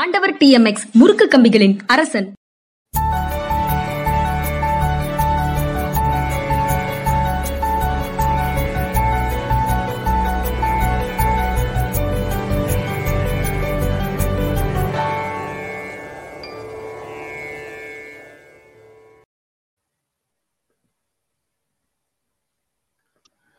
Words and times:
ஆண்டவர் 0.00 0.36
D 0.36 0.46
M 0.50 0.66
X 0.68 0.84
முறுக்கு 0.98 1.24
கம்பிகளின் 1.32 1.74
அரசன். 1.86 2.28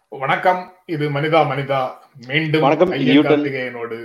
வணக்கம். 0.10 0.62
இது 0.86 1.06
மனிதா 1.10 1.42
மனிதா. 1.52 1.82
மீண்டும் 2.28 2.62
வணக்கம். 2.62 2.92
கார்த்திகேயனோடு 2.92 4.00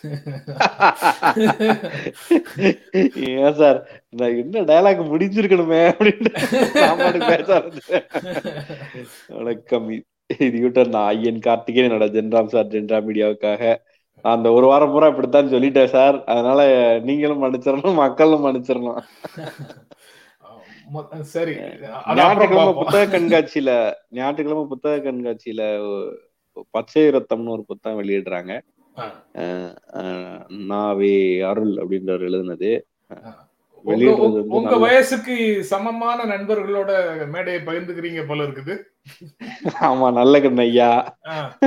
ஏன் 3.28 3.54
சார்? 3.54 3.88
நான் 4.10 4.36
என்ன 4.36 4.60
டயலாக் 4.60 5.12
முடிஞ்சிருக்கணுமே 5.12 5.90
அப்படின்னு 5.90 6.30
பேச. 7.30 7.70
வணக்கம். 9.28 10.02
இது 10.38 10.58
யூட்டர் 10.58 10.88
நான் 10.88 11.06
ஐயன் 11.06 11.38
கார்த்திகேயன் 11.38 11.90
என்னோட 11.90 12.16
ஜென்ராம் 12.16 12.46
சார் 12.46 12.66
ஜென்ரா 12.66 13.08
மீடியாவுக்காக. 13.08 13.76
அந்த 14.24 14.52
ஒரு 14.52 14.66
வாரம் 14.66 14.90
பூரா 14.90 15.08
இப்படித்தான் 15.08 15.52
சொல்லிட்டேன் 15.52 15.96
சார். 15.96 16.24
அதனால 16.24 16.98
நீங்களும் 16.98 17.44
மன்னிச்சிடணும் 17.44 17.94
மக்களும் 17.94 18.46
மன்னிச்சிடணும். 18.46 19.02
சரி. 21.34 21.54
ஞாயிற்றுக்கிழமை. 22.16 22.74
புத்தக 22.74 23.18
கண்காட்சியில 23.18 23.94
ஞாயிற்றுக்கிழமை 24.10 24.64
புத்தக 24.68 24.96
கண்காட்சியில 25.06 25.62
பச்சை 26.70 27.08
ரத்தம்னு 27.08 27.48
ஒரு 27.48 27.64
புத்தகம் 27.64 28.02
வெளியிடுறாங்க. 28.02 28.60
நாவே 30.48 31.48
அருள் 31.48 31.74
அப்படின்றவர் 31.74 32.26
எழுதுனது. 32.28 32.80
உங்க- 33.82 34.76
வயசுக்கு 34.76 35.64
சமமான 35.64 36.24
நண்பர்களோட 36.24 36.92
மேடையை 37.32 37.62
பகிர்ந்துக்கிறீங்க 37.62 38.26
போல 38.26 38.42
இருக்குது. 38.42 38.78
ஆமா 39.80 40.12
நல்ல 40.12 40.38
கண்ணு 40.38 40.58
ஐயா. 40.58 41.18
ஆ, 41.26 41.58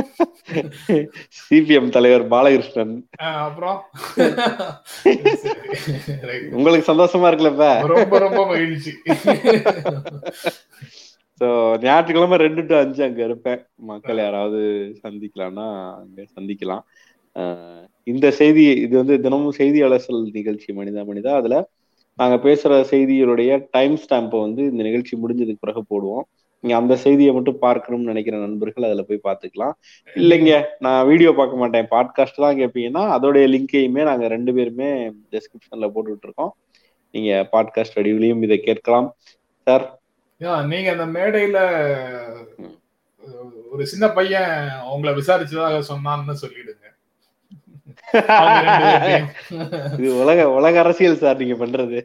சிபிஎம் 1.50 1.90
தலைவர் 1.90 2.28
பாலகிருஷ்ணன். 2.28 3.10
அப்புறம். 3.18 3.82
உங்களுக்கு 6.52 6.94
சந்தோஷமா 6.94 7.32
இருக்குல்ல 7.32 7.52
இப்ப? 7.52 7.88
ரொம்ப 7.88 8.18
ரொம்ப 8.18 8.46
மகிழ்ச்சி. 8.46 8.92
சோ 11.40 11.78
ஞாயிற்றுக்கிழமை 11.80 12.38
ரெண்டு 12.38 12.66
டு 12.66 12.76
அஞ்சு 12.76 13.04
அங்க 13.04 13.24
இருப்பேன். 13.24 13.66
மக்கள் 13.76 14.18
யாராவது 14.18 14.60
சந்திக்கலாம்னா 15.04 15.96
அங்க 15.96 16.26
சந்திக்கலாம். 16.36 16.82
இந்த 18.12 18.28
செய்தி 18.40 18.64
இது 18.86 18.94
வந்து 19.02 19.16
தினமும் 19.26 19.58
செய்தி 19.60 19.80
அலசல் 19.88 20.22
நிகழ்ச்சி 20.38 20.70
மனிதா 20.80 21.02
மனிதா. 21.10 21.32
அதுல 21.42 21.58
நாங்க 22.20 22.36
பேசுற 22.46 22.72
செய்திகளுடைய 22.92 23.52
டைம் 23.76 23.96
ஸ்டாம்பை 24.04 24.40
வந்து 24.46 24.64
இந்த 24.72 24.82
நிகழ்ச்சி 24.88 25.14
முடிஞ்சதுக்கு 25.22 25.64
பிறகு 25.66 25.82
போடுவோம். 25.92 26.26
நீங்க 26.64 26.76
அந்த 26.80 26.96
செய்தியை 27.04 27.32
மட்டும் 27.36 27.58
பார்க்கணும்னு 27.64 28.12
நினைக்கிற 28.12 28.36
நண்பர்கள் 28.44 28.86
அதுல 28.90 29.04
போய் 29.08 29.26
பார்த்துக்கலாம். 29.28 29.74
இல்லைங்க 30.16 30.54
நான் 30.86 31.08
வீடியோ 31.10 31.32
பார்க்க 31.40 31.62
மாட்டேன். 31.62 31.88
பாட்காஸ்ட் 31.94 32.44
தான் 32.46 32.60
கேட்பீங்கன்னா 32.60 33.04
அதோடைய 33.16 33.48
லிங்கையுமே 33.54 34.04
நாங்க 34.10 34.28
ரெண்டு 34.36 34.54
பேருமே 34.58 34.92
டெஸ்கிரிப்ஷன்ல 35.34 35.90
போட்டுட்டு 35.96 36.28
இருக்கோம். 36.28 36.54
நீங்க 37.14 37.32
பாட்காஸ்ட் 37.56 37.98
வடிவிலையும் 38.00 38.46
இதை 38.48 38.60
கேட்கலாம். 38.70 39.10
சார் 39.68 39.86
நீங்க 40.72 40.90
அந்த 40.96 41.06
மேடையில. 41.18 41.60
ஒரு 43.74 43.84
சின்ன 43.92 44.06
பையன் 44.18 44.56
உங்களை 44.94 45.12
விசாரிச்சதாக 45.20 45.84
சொன்னான்னு 45.92 46.42
சொல்லிடுங்க. 46.46 46.88
இது 49.98 50.10
உலக 50.22 50.50
உலக 50.50 50.80
அரசியல் 50.80 51.22
சார் 51.24 51.38
நீங்க 51.38 51.56
பண்றது. 51.66 51.98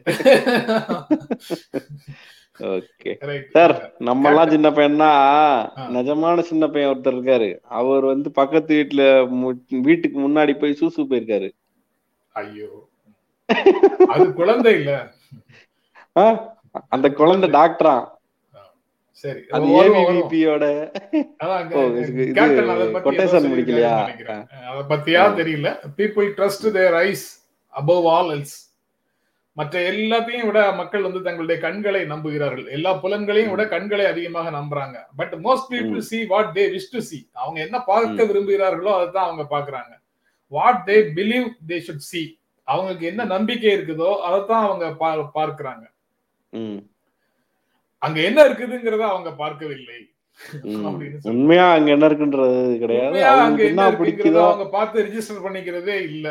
ஓகே. 2.59 3.11
சார் 3.51 3.93
நம்ம 3.97 4.29
எல்லாம் 4.29 4.49
சின்ன 4.49 4.69
பையன்னா. 4.69 5.11
நிஜமான 5.97 6.39
சின்ன 6.39 6.67
பையன் 6.67 6.91
ஒருத்தர் 6.91 7.17
இருக்காரு. 7.17 7.49
அவர் 7.79 8.05
வந்து 8.05 8.31
பக்கத்து 8.31 8.73
வீட்டுல 8.75 9.03
வீட்டுக்கு 9.81 10.17
முன்னாடி 10.19 10.53
போய் 10.59 10.73
சூசு 10.73 11.03
போயிருக்காரு. 11.03 11.49
ஐயோ. 12.33 12.69
அது 14.07 14.33
குழந்தை 14.33 14.73
இல்ல? 14.73 15.11
அந்த 16.89 17.07
குழந்தை 17.09 17.49
டாக்டரா? 17.49 18.18
சரி 19.23 19.41
அது 19.55 19.65
ஏதோ 19.81 19.91
சொல்லியிருக்காருன்னு 19.99 20.23
முடிக்கலையா? 23.53 23.93
அதை 24.71 24.81
பத்தியா 24.93 25.21
தெரியல. 25.39 25.69
People 25.99 26.27
trust 26.39 26.67
their 26.77 26.97
eyes 27.07 27.27
above 27.73 28.07
all 28.15 28.31
else 28.37 28.57
மற்ற 29.57 29.75
எல்லாத்தையும் 29.91 30.47
விட 30.49 30.59
மக்கள் 30.79 31.05
வந்து 31.05 31.19
தங்களுடைய 31.25 31.57
கண்களை 31.63 32.01
நம்புகிறார்கள். 32.11 32.67
எல்லா 32.75 32.91
புலன்களையும் 33.03 33.51
விட 33.53 33.63
கண்களை 33.73 34.05
அதிகமாக 34.11 34.47
நம்புறாங்க. 34.57 34.97
But 35.19 35.33
most 35.45 35.69
people 35.73 36.01
see 36.09 36.21
what 36.33 36.51
they 36.57 36.63
wish 36.75 36.91
to 36.93 36.99
see. 37.09 37.21
அவங்க 37.41 37.57
என்ன 37.65 37.77
பார்க்க 37.91 38.27
விரும்புகிறார்களோ 38.29 38.91
அதை 38.97 39.07
தான் 39.15 39.27
அவங்க 39.29 39.45
பாக்குறாங்க 39.55 39.93
what 40.51 40.83
they 40.89 40.97
believe 41.17 41.47
they 41.71 41.79
should 41.87 42.05
see. 42.11 42.25
அவங்களுக்கு 42.67 43.05
என்ன 43.11 43.21
நம்பிக்கை 43.35 43.69
இருக்குதோ 43.77 44.09
அதை 44.27 44.39
தான் 44.51 44.65
அவங்க 44.67 44.85
பார்க்கறாங்க. 45.37 45.83
அங்க 48.01 48.19
என்ன 48.21 48.39
இருக்குதுங்கிறத 48.43 49.03
அவங்க 49.07 49.31
பார்க்கவில்லை. 49.35 49.99
உண்மையா 51.31 51.65
அங்க 51.71 51.89
என்ன 51.91 52.07
இருக்குன்றது 52.09 52.59
கிடையாது. 52.77 53.17
அவங்களுக்கு 53.29 53.71
என்ன 53.71 53.85
பிடிக்குதோ 54.01 54.43
அவங்க 54.43 54.67
பார்த்து 54.69 55.03
ரெஜிஸ்டர் 55.05 55.45
பண்ணிக்கிறதே 55.45 55.97
இல்ல. 56.09 56.27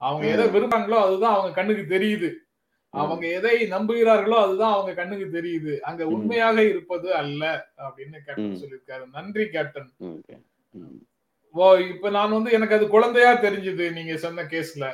அவங்க. 0.00 0.26
எதை 0.26 0.46
விரும்புறாங்களோ 0.46 0.98
அதுதான் 0.98 1.34
அவங்க 1.34 1.50
கண்ணுக்கு 1.54 1.84
தெரியுது. 1.96 2.30
அவங்க 2.94 3.26
எதை 3.38 3.56
நம்புகிறார்களோ 3.72 4.36
அதுதான் 4.36 4.72
அவங்க 4.72 4.92
கண்ணுக்கு 4.94 5.26
தெரியுது. 5.38 5.74
அங்க. 5.80 6.02
உண்மையாக 6.06 6.62
இருப்பது 6.64 7.14
அல்ல 7.14 7.42
அப்படின்னு 7.78 8.18
கேப்டன். 8.24 8.60
சொல்லியிருக்காரு. 8.62 9.04
நன்றி 9.10 9.48
கேப்டன். 9.48 9.90
ஓ 11.54 11.66
இப்ப 11.84 12.10
நான் 12.10 12.32
வந்து 12.32 12.50
எனக்கு 12.52 12.74
அது 12.74 12.88
குழந்தையா 12.88 13.30
தெரிஞ்சது 13.42 13.92
நீங்க 13.92 14.16
சொன்ன 14.16 14.42
கேஸ்ல 14.52 14.86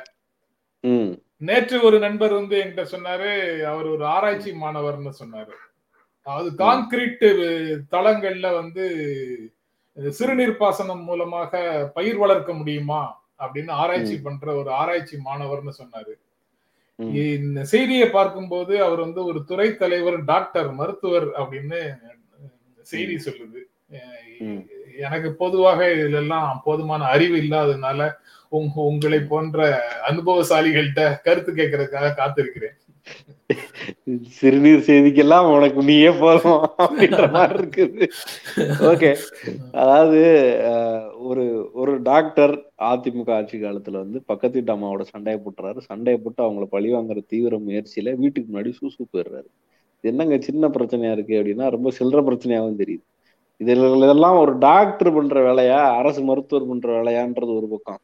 நேற்று 1.41 1.77
ஒரு 1.81 1.97
நண்பர் 1.99 2.33
வந்து 2.33 2.55
என்கிட்ட 2.57 2.83
சொன்னாரு 2.91 3.31
அவர் 3.63 3.87
ஒரு 3.87 4.05
ஆராய்ச்சி 4.05 4.51
மாணவர்னு 4.55 5.11
சொன்னாரு. 5.19 5.55
அது 6.35 6.49
கான்கிரீட் 6.63 7.25
தளங்கள்ல 7.93 8.47
வந்து 8.59 8.85
சிறுநீர் 9.97 10.55
பாசனம் 10.63 11.03
மூலமாக 11.09 11.61
பயிர் 11.95 12.19
வளர்க்க 12.23 12.51
முடியுமா 12.53 13.01
அப்படின்னு 13.43 13.71
ஆராய்ச்சி 13.81 14.15
பண்ற 14.25 14.45
ஒரு 14.59 14.69
ஆராய்ச்சி 14.81 15.15
மாணவர்னு 15.27 15.73
சொன்னாரு. 15.81 16.13
இந்த 17.37 17.63
செய்தியை 17.71 18.07
பார்க்கும்போது 18.09 18.73
அவர் 18.85 19.01
வந்து 19.05 19.21
ஒரு 19.29 19.39
துறை 19.49 19.67
தலைவர் 19.81 20.19
டாக்டர் 20.31 20.69
மருத்துவர் 20.79 21.27
அப்படின்னு 21.41 21.79
செய்தி 22.91 23.15
சொல்லுது. 23.25 23.61
எனக்கு 25.05 25.29
பொதுவாக 25.43 25.79
இதுலெல்லாம் 25.95 26.49
போதுமான 26.63 27.07
அறிவு 27.15 27.37
இல்லாததுனால 27.43 28.09
உங்க 28.57 28.75
உங்களை 28.91 29.19
போன்ற 29.31 29.59
அனுபவசாலிகள்கிட்ட 30.09 31.03
கருத்து 31.25 31.51
கேட்கறதுக்காக 31.53 32.15
காத்திருக்கிறேன். 32.21 32.77
சிறுநீர் 34.37 34.85
செய்திக்கெல்லாம் 34.87 35.47
உனக்கு 35.55 35.81
நீயே 35.89 36.11
போதும் 36.21 36.63
அப்படின்ற 36.83 37.23
மாதிரி 37.35 37.55
இருக்குது. 37.59 38.07
ஓகே 38.91 39.11
அதாவது 39.81 40.21
ஒரு 41.29 41.45
ஒரு 41.73 41.93
டாக்டர் 42.01 42.53
அதிமுக 42.89 43.31
ஆட்சி 43.37 43.57
காலத்துல 43.61 44.01
வந்து 44.03 44.19
பக்கத்து 44.25 44.57
வீட்டு 44.57 44.75
அம்மாவோட 44.75 45.05
சண்டையை 45.13 45.41
போட்டுறாரு. 45.43 45.79
சண்டையை 45.89 46.19
போட்டு 46.23 46.41
அவங்கள 46.45 46.67
பழி 46.75 46.89
வாங்குற 46.93 47.21
தீவிர 47.27 47.59
முயற்சியில 47.67 48.15
வீட்டுக்கு 48.23 48.49
முன்னாடி 48.51 48.73
சூசு 48.79 49.07
போயிடுறாரு. 49.11 49.49
என்னங்க 50.03 50.35
சின்ன 50.47 50.67
பிரச்சனையா 50.67 51.11
இருக்கு 51.11 51.39
அப்படின்னா 51.39 51.67
ரொம்ப 51.75 51.91
சில்லற 51.99 52.21
பிரச்சனையாவும் 52.29 52.81
தெரியுது. 52.81 53.05
இதுல 53.61 53.87
இதெல்லாம் 54.05 54.37
ஒரு 54.41 54.53
டாக்டர் 54.57 55.15
பண்ற 55.15 55.37
வேலையா 55.47 55.79
அரசு 55.99 56.21
மருத்துவர் 56.23 56.69
பண்ற 56.71 56.87
வேலையான்றது 56.97 57.51
ஒரு 57.59 57.67
பக்கம். 57.67 58.01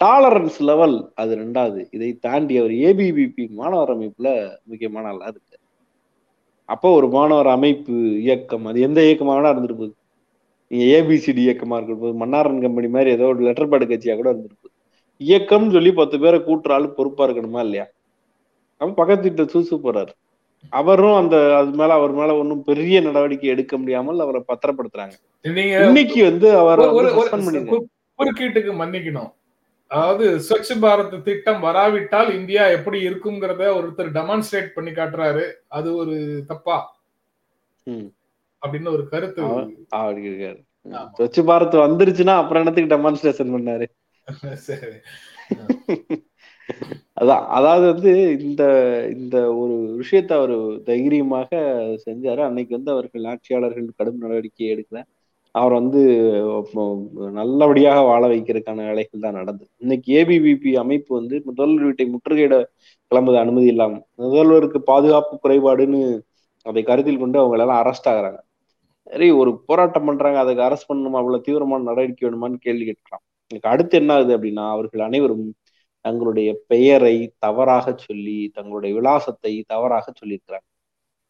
டாலரன்ஸ் 0.00 0.58
லெவல் 0.68 0.96
அது 1.14 1.32
ரெண்டாவது. 1.36 1.80
இதை 1.96 2.10
தாண்டி 2.26 2.54
அவர் 2.60 2.74
ஏபிவிபி 2.88 3.44
மாணவர் 3.60 3.92
அமைப்புல 3.94 4.28
முக்கியமான 4.70 5.08
ஆளா. 5.12 5.26
இருக்கு 5.32 5.56
அப்போ 6.68 6.88
ஒரு 6.98 7.06
மாணவர் 7.16 7.50
அமைப்பு 7.56 7.94
இயக்கம் 8.26 8.66
அது 8.70 8.80
எந்த 8.86 9.00
இயக்கமாக 9.08 9.50
இருந்துட்டு 9.52 9.78
போகுது 9.80 9.94
நீங்க 10.70 10.84
ஏபிசிடி 10.96 11.40
இயக்கமா 11.46 11.76
இருக்க 11.78 11.94
போது 12.02 12.14
மன்னாரன் 12.22 12.60
கம்பெனி 12.64 12.88
மாதிரி 12.96 13.10
ஏதோ 13.16 13.28
ஒரு 13.32 13.40
லெட்டர் 13.46 13.70
பேடு 13.72 13.86
கட்சியா 13.92 14.14
கூட 14.16 14.28
இருந்துட்டு 14.32 14.58
போகுது 14.58 14.76
இயக்கம்னு 15.20 15.74
சொல்லி 15.76 15.90
பத்து 16.00 16.16
பேரை 16.22 16.38
கூட்டுற 16.48 16.74
ஆளு 16.76 16.88
பொறுப்பா 16.98 17.24
இருக்கணுமா 17.26 17.60
இல்லையா? 17.66 17.86
அவன் 18.80 18.94
பக்கத்து 19.00 19.24
வீட்டுல 19.26 19.46
சூசு 19.54 19.76
போறாரு. 19.86 20.12
அவரும் 20.72 21.18
அந்த 21.20 21.36
அது 21.58 21.70
மேல 21.80 21.96
அவர் 21.98 22.12
மேல 22.12 22.36
ஒன்றும் 22.40 22.62
பெரிய 22.62 22.96
நடவடிக்கை 23.00 23.48
எடுக்க 23.54 23.74
முடியாமல் 23.78 24.24
அவரை 24.24 24.40
பத்திரப்படுத்துறாங்க. 24.50 25.14
இன்னைக்கு 25.88 26.20
வந்து 26.30 26.48
அவரை 26.62 26.86
குறுக்கீட்டுக்கு 28.18 28.72
மன்னிக்கணும். 28.80 29.30
அதாவது 29.90 30.26
ஸ்வச் 30.38 30.72
பாரத் 30.80 31.22
திட்டம் 31.22 31.60
வராவிட்டால் 31.60 32.34
இந்தியா 32.34 32.66
எப்படி 32.68 33.08
இருக்குங்கிறத 33.08 33.62
ஒருத்தர் 33.78 34.10
டெமான்ஸ்ட்ரேட் 34.10 34.74
பண்ணி 34.74 34.90
காட்டுறாரு. 34.90 35.44
அது 35.68 35.94
ஒரு 35.96 36.16
தப்பா. 36.46 36.78
அப்படின்னு 38.62 38.88
ஒரு 38.88 39.08
கருத்து. 39.08 39.42
அப்படி 39.90 40.28
இருக்காரு. 40.28 40.60
ஸ்வச் 41.18 41.40
பாரத் 41.48 41.80
வந்துருச்சுன்னா 41.84 42.34
அப்புறம் 42.34 42.62
என்னத்துக்கு 42.62 42.94
டெமான்ஸ்ட்ரேஷன் 42.94 43.54
பண்ணாரு? 43.54 43.86
சரி. 44.68 44.90
அதான் 47.20 47.46
அதாவது 47.50 47.86
வந்து 47.92 48.12
இந்த 48.40 48.62
இந்த 49.16 49.54
ஒரு 49.54 49.74
விஷயத்த 50.00 50.32
அவர் 50.32 50.54
தைரியமாக 50.82 51.48
செஞ்சாரு. 52.06 52.40
அன்னைக்கு 52.40 52.74
வந்து 52.76 52.90
அவர்கள் 52.90 53.24
ஆட்சியாளர்கள் 53.24 53.96
கடும் 53.96 54.18
நடவடிக்கை 54.18 54.66
எடுக்கல. 54.74 55.00
அவர் 55.54 55.72
வந்து 55.78 56.00
நல்லபடியாக 57.38 58.00
வாழ 58.08 58.22
வைக்கிறதுக்கான 58.32 58.84
வேலைகள் 58.88 59.24
தான் 59.24 59.38
நடந்தது. 59.40 59.70
இன்னைக்கு 59.84 60.08
ஏபிவிபி 60.20 60.72
அமைப்பு 60.82 61.10
வந்து 61.20 61.36
முதல்வர் 61.48 61.86
வீட்டை 61.88 62.06
முற்றுகையிட 62.14 62.56
கிளம்புது 63.10 63.38
அனுமதி 63.44 63.68
இல்லாம. 63.74 63.94
முதல்வருக்கு 64.24 64.80
பாதுகாப்பு 64.92 65.34
குறைபாடுன்னு 65.44 66.00
அதை 66.66 66.82
கருத்தில் 66.90 67.22
கொண்டு 67.22 67.40
அவங்க 67.40 67.56
எல்லாம் 67.58 67.80
அரெஸ்ட் 67.82 68.08
ஆகுறாங்க. 68.12 68.40
சரி 69.10 69.28
ஒரு 69.40 69.50
போராட்டம் 69.68 70.06
பண்றாங்க 70.08 70.38
அதுக்கு 70.44 70.64
அரெஸ்ட் 70.66 70.90
பண்ணணுமா? 70.90 71.20
அவ்வளவு 71.22 71.44
தீவிரமான 71.46 71.86
நடவடிக்கை 71.90 72.24
வேணுமான்னு 72.28 72.64
கேள்வி 72.66 72.84
கேட்கலாம். 72.90 73.22
எனக்கு 73.50 73.70
அடுத்து 73.72 73.94
என்ன 74.00 74.10
ஆகுது 74.16 74.32
அப்படின்னா 74.36 74.64
அவர்கள் 74.74 75.06
அனைவரும் 75.08 75.46
தங்களுடைய 76.04 76.50
பெயரை 76.72 77.16
தவறாக 77.44 77.86
சொல்லி 78.06 78.38
தங்களுடைய 78.56 78.92
விலாசத்தை 78.98 79.52
தவறாக 79.72 80.06
சொல்லியிருக்கிறாங்க. 80.20 80.66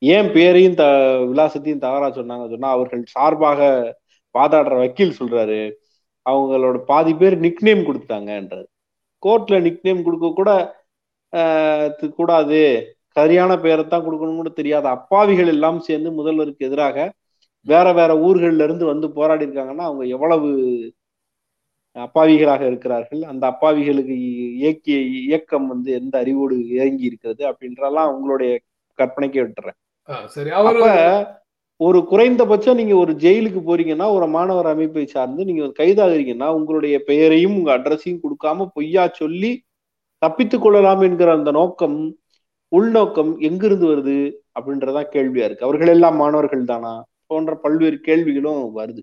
ஏன் 0.02 0.28
பெயரையும் 0.36 0.76
த 0.80 0.84
விலாசத்தையும் 1.30 1.84
தவறா 1.86 2.08
சொன்னாங்க 2.18 2.44
சொன்னா 2.52 2.68
அவர்கள் 2.76 3.02
சார்பாக 3.14 3.60
வாதாடுற 4.38 4.76
வக்கீல் 4.78 5.16
சொல்றாரு 5.20 5.60
அவங்களோட 6.30 6.78
பாதி 6.90 7.14
பேர் 7.14 7.36
நிக்நேம் 7.40 7.82
கொடுத்தாங்கன்றாரு 7.88 8.68
கோர்ட்ல 9.22 9.56
நிக்நேம் 9.66 10.02
கொடுக்க 10.02 10.28
கூட 10.34 10.50
கூடாது. 12.16 12.60
சரியான 13.16 13.52
பெயரைத்தான் 13.56 14.04
கொடுக்கணும்னு 14.06 14.52
தெரியாத. 14.52 14.88
அப்பாவிகள் 14.88 15.46
எல்லாம் 15.46 15.78
சேர்ந்து 15.80 16.10
முதல்வருக்கு 16.18 16.66
எதிராக 16.68 16.96
வேற 17.66 17.86
வேற 17.92 18.10
ஊர்கள்ல 18.26 18.66
இருந்து 18.68 18.84
வந்து 18.84 19.06
போராடி 19.10 19.44
இருக்காங்கன்னா 19.46 19.86
அவங்க 19.88 20.04
எவ்வளவு 20.06 20.48
அப்பாவிகளாக 21.96 22.62
இருக்கிறார்கள்? 22.66 23.22
அந்த 23.22 23.44
அப்பாவிகளுக்கு 23.52 24.16
இயக்கிய 24.60 24.96
இயக்கம் 25.24 25.66
வந்து 25.68 25.90
எந்த 25.92 26.14
அறிவோடு 26.18 26.56
இயங்கி 26.66 27.04
இருக்கிறது 27.04 27.42
அப்படின்றலாம் 27.50 28.12
உங்களுடைய 28.14 28.52
கற்பனைக்கே 28.98 29.42
விட்டுறேன். 29.44 29.78
சரி. 30.26 30.50
ஒரு 31.80 32.04
குறைந்தபட்சம் 32.04 32.76
நீங்க 32.76 32.94
ஒரு 32.96 33.12
ஜெயிலுக்கு 33.12 33.60
போறீங்கன்னா 33.60 34.06
ஒரு 34.12 34.26
மாணவர் 34.26 34.66
அமைப்பை 34.66 35.06
சார்ந்து 35.06 35.44
நீங்க 35.44 35.64
கைதாகிறீங்கன்னா 35.78 36.48
உங்களுடைய 36.48 36.96
பெயரையும் 37.04 37.56
உங்க 37.56 37.70
அட்ரஸையும் 37.78 38.20
கொடுக்காம 38.24 38.66
பொய்யா 38.72 39.08
சொல்லி 39.12 39.52
தப்பித்துக் 40.22 40.62
கொள்ளலாம் 40.62 41.00
என்கிற 41.00 41.32
அந்த 41.32 41.50
நோக்கம் 41.50 41.96
உள்நோக்கம் 42.72 43.38
எங்கிருந்து 43.38 43.86
வருது 43.86 44.16
அப்படின்றதான் 44.58 45.08
கேள்வியா 45.14 45.44
இருக்கு. 45.48 45.64
அவர்கள் 45.64 45.88
எல்லாம் 45.88 46.16
மாணவர்கள் 46.16 46.64
தானா? 46.64 46.92
போன்ற 47.26 47.54
பல்வேறு 47.54 47.98
கேள்விகளும் 48.00 48.76
வருது. 48.76 49.02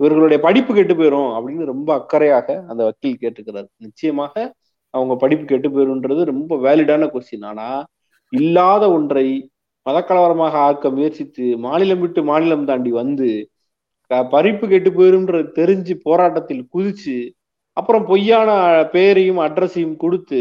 இவர்களுடைய 0.00 0.38
படிப்பு 0.42 0.72
கெட்டு 0.74 0.94
போயிரும் 0.94 1.30
அப்படின்னு 1.36 1.64
ரொம்ப 1.64 1.88
அக்கறையாக 1.94 2.48
அந்த 2.68 2.82
வக்கீல் 2.84 3.20
கேட்டுக்கிறார். 3.20 3.68
நிச்சயமாக 3.76 4.34
அவங்க 4.94 5.14
படிப்பு 5.16 5.44
கெட்டு 5.44 5.68
போயிருன்றது 5.68 6.22
ரொம்ப 6.24 6.56
வேலிடான 6.56 7.08
கொஸ்டின் 7.12 7.44
ஆனா 7.44 7.68
இல்லாத 8.32 8.84
ஒன்றை 8.92 9.26
மதக்கலவரமாக 9.86 10.54
ஆக்க 10.68 10.90
முயற்சித்து 10.90 11.44
மாநிலம் 11.58 12.00
விட்டு 12.00 12.20
மாநிலம் 12.22 12.64
தாண்டி 12.64 12.90
வந்து 12.92 13.28
பறிப்பு 14.30 14.64
கெட்டு 14.68 14.90
போயிரும்ன்றது 14.90 15.48
தெரிஞ்சு 15.52 15.94
போராட்டத்தில் 16.06 16.64
குதிச்சு 16.74 17.18
அப்புறம் 17.76 18.04
பொய்யான 18.06 18.50
பெயரையும் 18.94 19.40
அட்ரஸையும் 19.46 19.96
கொடுத்து 19.96 20.40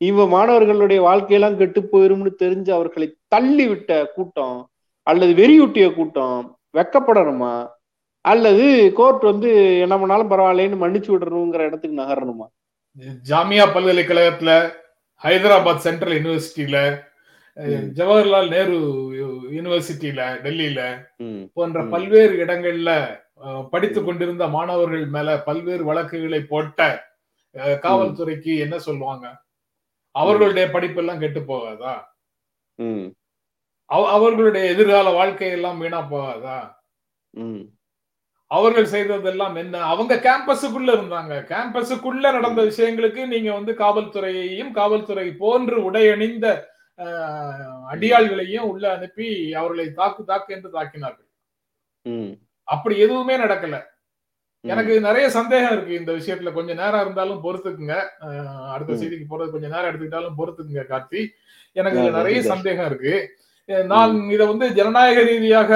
இவ 0.00 0.26
மாணவர்களுடைய 0.26 1.00
வாழ்க்கையெல்லாம் 1.00 1.56
கெட்டு 1.56 1.80
போயிரும்னு 1.92 2.30
தெரிஞ்சு 2.42 2.70
அவர்களை 2.72 3.06
தள்ளி 3.28 3.66
விட்ட 3.68 3.90
கூட்டம் 4.16 4.58
அல்லது 5.06 5.32
வெறியூட்டிய 5.34 5.86
கூட்டம் 5.94 6.40
வெக்கப்படணுமா? 6.76 7.54
அல்லது 8.24 8.66
கோர்ட் 8.94 9.24
வந்து 9.24 9.48
என்ன 9.84 9.94
பண்ணாலும் 9.98 10.30
பரவாயில்லைன்னு 10.30 10.82
மன்னிச்சு 10.82 11.10
விடணுங்கிற 11.12 11.62
இடத்துக்கு 11.68 12.00
நகரணுமா? 12.02 12.46
ஜாமியா 13.30 13.64
பல்கலைக்கழகத்துல 13.74 14.52
ஹைதராபாத் 15.22 15.84
சென்ட்ரல் 15.86 16.16
யூனிவர்சிட்டியில 16.18 16.78
ஜவஹர்லால் 17.96 18.48
நேரு 18.48 18.76
யூனிவர்சிட்டியில 19.52 20.20
டெல்லியில 20.44 20.80
போன்ற. 21.54 21.84
பல்வேறு 21.84 22.44
இடங்கள்ல 22.44 22.90
ம். 23.34 24.04
கொண்டிருந்த 24.04 24.48
மாணவர்கள் 24.48 25.06
மேல 25.06 25.42
பல்வேறு 25.42 25.84
வழக்குகளை 25.84 26.40
போட்ட 26.42 27.10
காவல்துறைக்கு 27.56 28.58
என்ன 28.58 28.78
சொல்லுவாங்க? 28.78 29.26
அவர்களுடைய 30.10 30.68
படிப்பெல்லாம் 30.68 31.18
கெட்டு 31.18 31.40
போகாதா? 31.40 31.94
அவர்களுடைய 33.86 34.70
எதிர்கால 34.70 35.08
வாழ்க்கையெல்லாம் 35.10 35.78
வீணா 35.78 36.00
போகாதா? 36.00 36.58
அவர்கள் 38.46 38.84
செய்ததெல்லாம் 38.84 39.54
என்ன? 39.54 39.80
அவங்க 39.82 40.14
கேம்பஸுக்குள்ள 40.16 40.90
இருந்தாங்க. 40.94 41.34
கேம்பஸுக்குள்ள 41.52 42.32
நடந்த 42.32 42.62
விஷயங்களுக்கு 42.62 43.26
நீங்க 43.26 43.52
வந்து 43.52 43.72
காவல்துறையையும் 43.72 44.70
காவல்துறை 44.70 45.32
போன்று 45.32 45.90
உடையணிந்த 45.90 46.70
அடியாள்களையும் 47.90 48.68
உள்ள 48.72 48.92
அனுப்பி 48.96 49.54
அவர்களை 49.54 49.92
தாக்கு 49.92 50.24
தாக்கு 50.24 50.54
என்று 50.54 50.70
தாக்கினார்கள். 50.70 51.28
அப்படி 52.64 52.98
எதுவுமே 52.98 53.36
நடக்கல. 53.36 53.82
எனக்கு 54.60 55.00
நிறைய 55.00 55.30
சந்தேகம் 55.30 55.72
இருக்கு 55.72 55.94
இந்த 55.94 56.12
விஷயத்துல. 56.12 56.52
கொஞ்சம் 56.52 56.76
நேரம் 56.76 57.00
இருந்தாலும் 57.00 57.42
பொறுத்துக்குங்க. 57.44 58.08
அடுத்த. 58.70 58.92
செய்திக்கு 58.92 59.24
போறது 59.30 59.50
கொஞ்சம் 59.50 59.70
நேரம் 59.70 59.84
எடுத்துக்கிட்டாலும் 59.84 60.38
பொறுத்துக்குங்க 60.38 60.82
கார்த்தி. 60.88 61.28
எனக்கு 61.72 62.10
நிறைய. 62.10 62.42
சந்தேகம் 62.42 62.86
இருக்கு. 62.86 63.40
நான் 63.64 64.30
இதை 64.30 64.46
வந்து 64.46 64.72
ஜனநாயக 64.72 65.22
ரீதியாக 65.22 65.70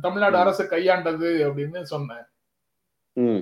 தமிழ்நாடு. 0.00 0.36
அரசு 0.36 0.64
கையாண்டது 0.64 1.30
அப்படின்னு 1.48 1.82
சொன்னேன். 1.82 2.24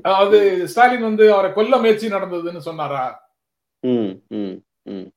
அதாவது 0.02 0.68
ஸ்டாலின் 0.68 1.02
வந்து 1.02 1.32
அவரை 1.32 1.52
கொல்ல 1.52 1.76
முயற்சி 1.76 2.08
நடந்ததுன்னு 2.08 2.58
சொன்னாரா 2.58 3.30
ம், 3.80 4.12
ம், 4.28 4.62
ம். 4.82 5.08
சொல்லி 5.08 5.12
எனக்கு 5.12 5.16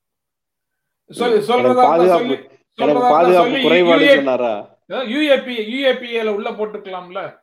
இருந்தா 0.58 0.91
பாதுகாப்பு 1.08 2.08
சொல்லி. 2.08 2.38
எனக்கு 2.74 3.00
பாதுகாப்பு 3.00 3.60
குறைபாடு 3.62 4.14
சொன்னாரா? 4.14 4.78
யூஏபி 4.90 5.54
யூஏபிஏல 5.72 6.28
உள்ள 6.28 6.50
போட்டுக்கலாம்ல. 6.50 7.40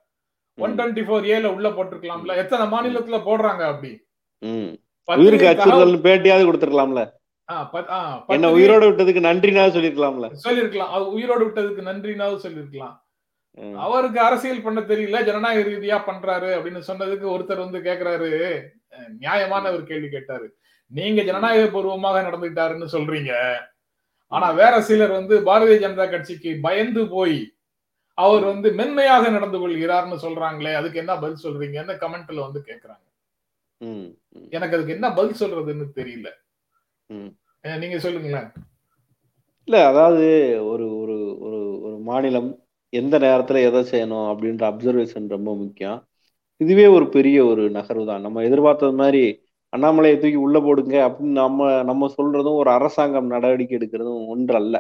ஒன் 0.58 0.76
டுவெண்ட்டி 0.76 1.04
ஃபோர் 1.08 1.26
ஏல 1.34 1.46
உள்ள 1.46 1.70
போட்டுக்கலாம்ல. 1.70 2.36
எத்தனை 2.36 2.66
மாநிலத்துல 2.66 3.20
போடுறாங்க 3.28 3.62
அப்படி? 3.72 4.08
உயிருக்கு 5.06 5.48
அச்சுறுத்தல் 5.48 6.04
பேட்டியாவது 6.08 6.48
கொடுத்துருக்கலாம்ல. 6.48 7.18
என்ன 8.28 8.50
உயிரோட 8.52 8.84
விட்டதுக்கு 8.88 9.20
நன்றினாவது 9.20 9.80
சொல்லிருக்கலாம்ல. 9.80 10.28
சொல்லிருக்கலாம். 10.48 11.06
உயிரோடு 11.06 11.48
விட்டதுக்கு 11.48 11.82
நன்றினாவது 11.82 12.50
சொல்லிருக்கலாம். 12.50 12.98
அவருக்கு 13.76 14.20
அரசியல் 14.20 14.62
பண்ண 14.62 14.80
தெரியல. 14.80 15.24
ஜனநாயக 15.26 15.70
ரீதியா 15.70 15.98
பண்றாரு 16.10 16.50
அப்படின்னு 16.58 16.82
சொன்னதுக்கு 16.90 17.26
ஒருத்தர் 17.36 17.64
வந்து 17.66 17.80
கேக்குறாரு. 17.80 18.62
நியாயமான 19.20 19.72
ஒரு 19.72 19.84
கேள்வி 19.84 20.10
கேட்டாரு. 20.10 20.59
நீங்க 20.92 21.22
ஜனநாயக 21.30 21.66
பூர்வமாக 21.74 22.22
நடந்துட்டாருன்னு 22.28 22.88
சொல்றீங்க. 22.96 23.32
ஆனா 24.32 24.48
வேற 24.60 24.76
சிலர் 24.88 25.14
வந்து 25.20 25.36
பாரதிய 25.48 25.78
ஜனதா 25.84 26.06
கட்சிக்கு 26.10 26.52
பயந்து 26.66 27.02
போய் 27.16 27.40
அவர் 28.18 28.44
வந்து 28.52 28.68
மென்மையாக 28.80 29.30
நடந்து 29.36 29.58
கொள்கிறார்னு 29.60 30.18
சொல்றாங்களே 30.24 30.72
அதுக்கு 30.80 31.02
என்ன 31.04 31.14
பதில் 31.22 31.44
சொல்றீங்கன்னு 31.46 31.94
கமெண்ட்ல 32.04 32.40
வந்து 32.48 32.62
கேக்குறாங்க. 32.70 33.06
எனக்கு 34.56 34.76
அதுக்கு 34.78 34.96
என்ன 34.98 35.08
பதில் 35.20 35.40
சொல்றதுன்னு 35.42 35.86
தெரியல. 36.00 36.30
நீங்க 37.84 37.98
சொல்லுங்களேன். 38.06 38.50
இல்ல 39.68 39.78
அதாவது 39.92 40.28
ஒரு 40.72 40.86
ஒரு 41.02 41.16
ஒரு 41.48 41.60
ஒரு 41.86 41.96
மாநிலம் 42.10 42.50
எந்த 42.94 43.16
நேரத்துல 43.26 43.62
எதை 43.70 43.82
செய்யணும் 43.92 44.28
அப்படின்ற 44.32 44.64
அப்சர்வேஷன் 44.72 45.28
ரொம்ப 45.36 45.50
முக்கியம். 45.64 46.00
இதுவே 46.62 46.86
ஒரு 46.96 47.06
பெரிய 47.16 47.38
ஒரு 47.52 47.64
நகர்வு 47.78 48.06
தான் 48.12 48.26
நம்ம 48.28 48.44
எதிர்பார்த்தது 48.48 48.96
மாதிரி 49.02 49.24
அண்ணாமலையை 49.74 50.16
தூக்கி 50.18 50.40
உள்ள 50.40 50.58
போடுங்க 50.60 50.96
அப்படின்னு 51.08 51.40
நம்ம 51.40 51.60
நம்ம 51.84 52.10
சொல்றதும் 52.16 52.60
ஒரு 52.62 52.70
அரசாங்கம் 52.72 53.34
நடவடிக்கை 53.34 53.76
எடுக்கிறதும் 53.78 54.24
ஒன்று 54.28 54.56
அல்ல 54.56 54.78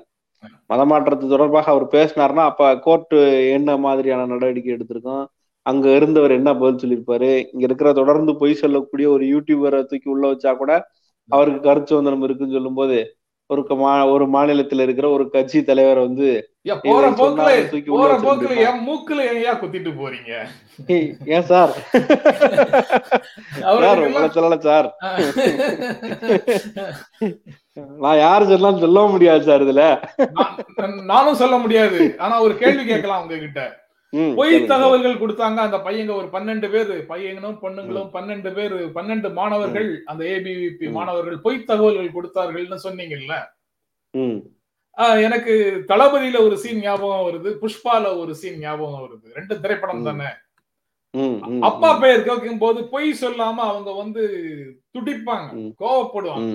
மதமாற்றத்து 0.69 1.25
தொடர்பாக 1.27 1.71
அவர் 1.71 1.85
பேசினார்னா 1.91 2.43
அப்ப 2.49 2.69
கோர்ட்டு 2.79 3.17
என்ன 3.55 3.77
மாதிரியான 3.77 4.25
நடவடிக்கை 4.25 4.71
எடுத்திருக்கோம்? 4.75 5.23
அங்க 5.65 5.85
இருந்தவர் 5.95 6.31
என்ன 6.31 6.49
பதில் 6.55 6.81
சொல்லியிருப்பாரு? 6.81 7.31
இங்க 7.51 7.63
இருக்கிற 7.67 7.89
தொடர்ந்து 7.93 8.31
பொய் 8.37 8.61
சொல்லக்கூடிய 8.61 9.07
ஒரு 9.09 9.25
யூடியூபரை 9.33 9.79
தூக்கி 9.85 10.09
உள்ள 10.09 10.25
வச்சா 10.27 10.51
கூட 10.57 10.71
அவருக்கு 11.29 11.61
கருத்து 11.61 11.93
வந்தனம் 11.95 12.23
இருக்குன்னு 12.23 12.57
சொல்லும் 12.57 12.75
போது 12.75 12.97
ஒரு 13.49 13.65
மா- 13.69 14.11
ஒரு 14.11 14.29
மாநிலத்துல 14.29 14.81
இருக்கிற 14.81 15.09
ஒரு 15.09 15.29
கட்சி 15.29 15.63
தலைவர் 15.63 15.99
வந்து 15.99 16.27
போற 16.83 17.09
போக்குல 17.09 17.45
போற 17.87 18.17
போக்குல? 18.17 18.57
என் 18.57 18.81
மூக்குல 18.87 19.21
குத்திட்டு 19.59 19.91
போறீங்க? 20.01 20.31
"ஏய், 20.87 21.13
ஏன் 21.25 21.41
சார்? 21.41 21.71
சார் 23.51 23.99
சொல்லல 24.29 24.57
சார். 24.57 24.87
நான் 27.99 28.17
யாரு 28.17 28.45
சொல்லலாம் 28.45 28.79
சொல்லவும் 28.79 29.11
முடியாது 29.11 29.43
சார் 29.43 29.63
இதுல. 29.63 29.83
நான்- 30.35 31.03
நானும் 31.03 31.35
சொல்ல 31.35 31.57
முடியாது. 31.57 32.15
ஆனா 32.17 32.41
ஒரு 32.41 32.57
கேள்வி 32.57 32.85
கேட்கலாம் 32.85 33.21
உங்ககிட்ட. 33.21 33.87
பொய். 34.37 34.55
தகவல்கள் 34.71 35.21
கொடுத்தாங்க. 35.21 35.59
அந்த 35.65 35.77
பையங்க 35.87 36.11
ஒரு 36.19 36.27
பன்னெண்டு 36.35 36.67
பேரு 36.75 36.95
பையங்களும் 37.11 37.57
பொண்ணுங்களும் 37.63 38.09
பன்னெண்டு 38.15 38.51
பேரு 38.57 38.77
பன்னெண்டு 38.95 39.29
மாணவர்கள் 39.39 39.89
அந்த 40.11 40.21
ஏபிவிபி. 40.35 40.87
மாணவர்கள் 40.97 41.43
பொய் 41.45 41.67
தகவல்கள் 41.71 42.15
கொடுத்தார்கள்னு 42.17 42.77
சொன்னீங்கல்ல? 42.87 43.35
எனக்கு 45.27 45.53
தளபதியில 45.87 46.37
ஒரு 46.45 46.55
சீன் 46.63 46.81
ஞாபகம் 46.85 47.25
வருது 47.27 47.49
புஷ்பால 47.63 48.05
ஒரு 48.21 48.33
சீன் 48.41 48.59
ஞாபகம் 48.65 49.03
வருது. 49.03 49.27
ரெண்டு 49.37 49.55
திரைப்படம். 49.63 50.07
தானே? 50.07 50.29
அப்பா 51.69 51.89
பெயர் 52.01 52.25
கேட்கும் 52.25 52.63
போது 52.63 52.79
பொய் 52.93 53.07
சொல்லாம 53.21 53.59
அவங்க 53.69 53.91
வந்து 54.01 54.23
துடிப்பாங்க. 54.95 55.49
கோவப்படுவாங்க. 55.81 56.51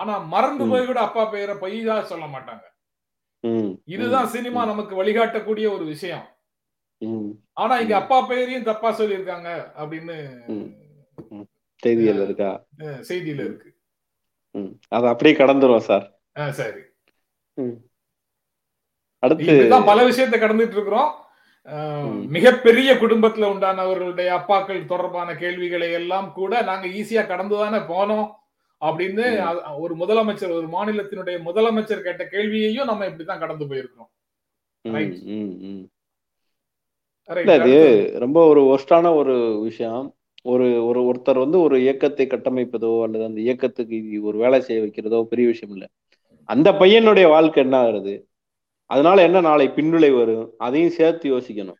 ஆனா 0.00 0.14
மறந்து. 0.34 0.64
போய் 0.72 0.86
கூட 0.90 1.00
அப்பா 1.08 1.24
பெயரை 1.32 1.54
பொய்யா 1.62 1.96
சொல்ல 2.12 2.26
மாட்டாங்க. 2.34 2.64
இதுதான் 3.84 4.26
சினிமா. 4.26 4.66
நமக்கு 4.66 5.04
வழிகாட்டக்கூடிய 5.04 5.72
ஒரு 5.72 5.84
விஷயம். 5.84 6.28
ஆனா 7.52 7.78
இங்க. 7.78 7.96
அப்பா 7.96 8.20
பெயரையும் 8.20 8.62
தப்பா 8.62 8.98
சொல்லியிருக்காங்க 8.98 9.72
அப்படின்னு 9.78 10.46
ம். 10.46 11.40
செய்திகள் 11.76 12.24
இருக்கா? 12.24 12.64
செய்தியில 12.78 13.44
இருக்கு. 13.44 13.76
அது 14.88 15.06
அப்படியே 15.06 15.36
கடந்துரும் 15.36 15.78
சார். 15.78 16.20
சரி. 16.50 16.78
அடுத்து 19.18 19.82
பல 19.86 20.04
விஷயத்தை 20.04 20.40
கடந்துட்டு 20.40 20.72
இருக்கிறோம். 20.72 21.14
மிகப்பெரிய 22.26 22.94
குடும்பத்துல 22.94 23.46
உண்டானவர்களுடைய 23.46 24.28
அப்பாக்கள் 24.36 24.84
தொடர்பான 24.84 25.34
கேள்விகளை 25.34 25.92
எல்லாம் 25.92 26.32
கூட 26.32 26.62
நாங்க 26.62 26.86
ஈஸியா 26.86 27.26
கடந்துதானே 27.26 27.80
போனோம். 27.92 28.38
அப்படின்னு 28.80 29.24
ஒரு 29.78 29.94
முதலமைச்சர் 29.96 30.56
ஒரு 30.58 30.68
மாநிலத்தினுடைய 30.76 31.36
முதலமைச்சர் 31.48 32.06
கேட்ட 32.06 32.26
கேள்வியையும் 32.26 32.86
நம்ம 32.86 33.06
இப்படித்தான் 33.06 33.38
கடந்து 33.38 33.64
போயிருக்கிறோம். 33.64 34.10
அது 37.24 37.42
அடுத்தது. 37.46 38.18
ரொம்ப 38.18 38.46
ஒரு 38.46 38.62
ஒஸ்டான 38.74 39.14
ஒரு 39.14 39.60
விஷயம். 39.62 40.14
ஒரு 40.42 40.86
ஒரு 40.86 41.00
ஒருத்தர் 41.08 41.38
வந்து 41.38 41.60
ஒரு 41.60 41.80
இயக்கத்தை 41.80 42.26
கட்டமைப்பதோ 42.26 43.02
அல்லது 43.02 43.24
அந்த 43.24 43.40
இயக்கத்துக்கு 43.40 43.94
இது 43.96 44.22
ஒரு 44.22 44.38
வேலை 44.38 44.60
செய்ய 44.60 44.82
வைக்கிறதோ 44.82 45.22
பெரிய 45.22 45.48
விஷயம் 45.48 45.74
இல்ல. 45.76 45.86
அந்த 46.44 46.72
பையனுடைய 46.72 47.28
வாழ்க்கை 47.28 47.62
என்ன 47.62 47.76
ஆகுறது? 47.82 48.14
அதனால 48.86 49.22
என்ன 49.22 49.40
நாளை 49.40 49.66
பின்விளை 49.68 50.10
வரும்? 50.18 50.54
அதையும் 50.58 50.90
சேர்த்து 50.90 51.26
யோசிக்கணும். 51.32 51.78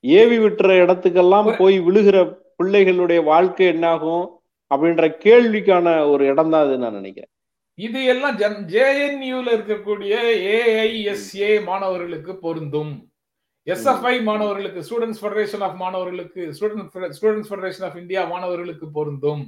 ஏவி 0.00 0.38
விட்டுற 0.38 0.70
இடத்துக்கெல்லாம் 0.84 1.58
போய் 1.58 1.80
விழுகிற 1.80 2.16
பிள்ளைகளுடைய 2.62 3.20
வாழ்க்கை 3.24 3.66
என்னாகும்? 3.66 4.37
அப்படின்ற 4.70 5.04
கேள்விக்கான 5.24 5.86
ஒரு 6.12 6.22
இடம் 6.32 6.52
தான் 6.52 6.64
அது 6.66 6.78
நான் 6.84 6.98
நினைக்கிறேன். 7.00 7.32
இது 7.78 8.00
எல்லாம் 8.12 8.38
ஜேஎன்யூல 8.72 9.48
இருக்கக்கூடிய 9.56 10.14
ஏஐஎஸ்ஏ 10.54 11.52
மாணவர்களுக்கு 11.68 12.32
பொருந்தும். 12.46 12.94
எஸ்எஃப்ஐ 13.72 14.14
மாணவர்களுக்கு 14.28 14.80
ஸ்டூடெண்ட்ஸ் 14.86 15.20
ஃபெடரேஷன் 15.22 15.62
ஆஃப் 15.66 15.78
மாணவர்களுக்கு 15.82 16.42
student 16.56 17.14
students 17.18 17.50
federation 17.50 17.86
of 17.88 17.98
India 18.02 18.22
மாணவர்களுக்கு 18.32 18.86
பொருந்தும். 18.98 19.44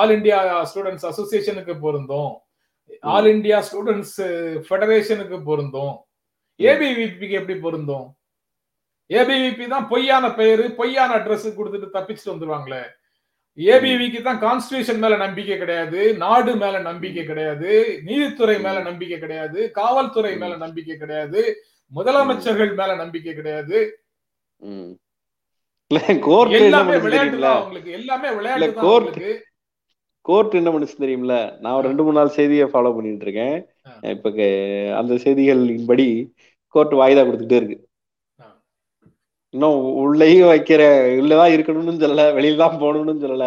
ஆல் 0.00 0.12
இந்தியா 0.16 0.38
ஸ்டூடெண்ட்ஸ் 0.70 1.06
அசோசியேஷனுக்கு 1.10 1.74
பொருந்தும். 1.84 2.32
ஆல் 3.14 3.30
இந்தியா 3.34 3.58
ஸ்டூடெண்ட்ஸ் 3.68 4.18
ஃபெடரேஷனுக்கு 4.68 5.38
பொருந்தும். 5.48 5.94
ஏபிவிபிக்கு 6.60 7.38
எப்படி 7.40 7.56
பொருந்தும்? 7.66 8.06
ஏபிவிபி 9.10 9.66
தான் 9.74 9.88
பொய்யான 9.92 10.26
பெயரு 10.38 10.64
பொய்யான 10.80 11.10
அட்ரஸ் 11.18 11.46
கொடுத்துட்டு 11.58 11.94
தப்பிச்சுட்டு 11.96 12.34
வந்துருவாங்களே. 12.34 12.82
ஏபிவிக்கு 13.58 14.20
தான் 14.22 14.40
கான்ஸ்டியூஷன் 14.44 15.00
மேல 15.04 15.14
நம்பிக்கை 15.24 15.56
கிடையாது 15.58 16.00
நாடு 16.24 16.52
மேல 16.56 16.76
நம்பிக்கை 16.88 17.24
கிடையாது 17.24 17.70
நீதித்துறை 18.08 18.56
மேல 18.66 18.82
நம்பிக்கை 18.88 19.18
கிடையாது 19.18 19.60
காவல்துறை 19.80 20.32
மேல 20.42 20.56
நம்பிக்கை 20.64 20.96
கிடையாது 20.96 21.42
முதலமைச்சர்கள் 21.92 22.72
மேல 22.80 22.94
நம்பிக்கை 23.02 23.32
கிடையாது. 23.34 23.78
எல்லாமே 26.60 26.96
பண்ணுச்சு 26.96 27.04
விளையாட்டு 27.04 27.38
அவங்களுக்கு 27.50 27.90
எல்லாமே 27.98 28.30
விளையாட்டு 28.38 29.30
கோர்ட் 30.28 30.58
என்ன 30.60 30.70
பண்ணுச்சு 30.72 31.02
தெரியுமில்ல 31.02 31.36
நான் 31.62 31.76
ஒரு 31.78 31.88
ரெண்டு 31.88 32.04
மூணு 32.06 32.18
நாள் 32.18 32.36
செய்தியை 32.38 32.66
ஃபாலோ 32.72 32.90
பண்ணிட்டு 32.96 33.26
இருக்கேன். 33.26 33.56
இப்ப 34.14 34.30
அந்த 35.00 35.12
செய்திகளின்படி 35.24 36.08
கோர்ட் 36.74 36.94
வாய்தா 37.00 37.22
கொடுத்துட்டே 37.28 37.60
இருக்கு. 37.60 37.78
இன்னும் 39.54 39.78
உள்ளேயும் 40.04 40.50
வைக்கிற 40.52 40.82
உள்ளதான் 41.20 41.54
இருக்கணும்னு 41.56 42.02
சொல்லல 42.02 42.24
வெளியில 42.38 42.62
தான் 42.62 42.80
போகணும்னு 42.82 43.22
சொல்லல. 43.24 43.46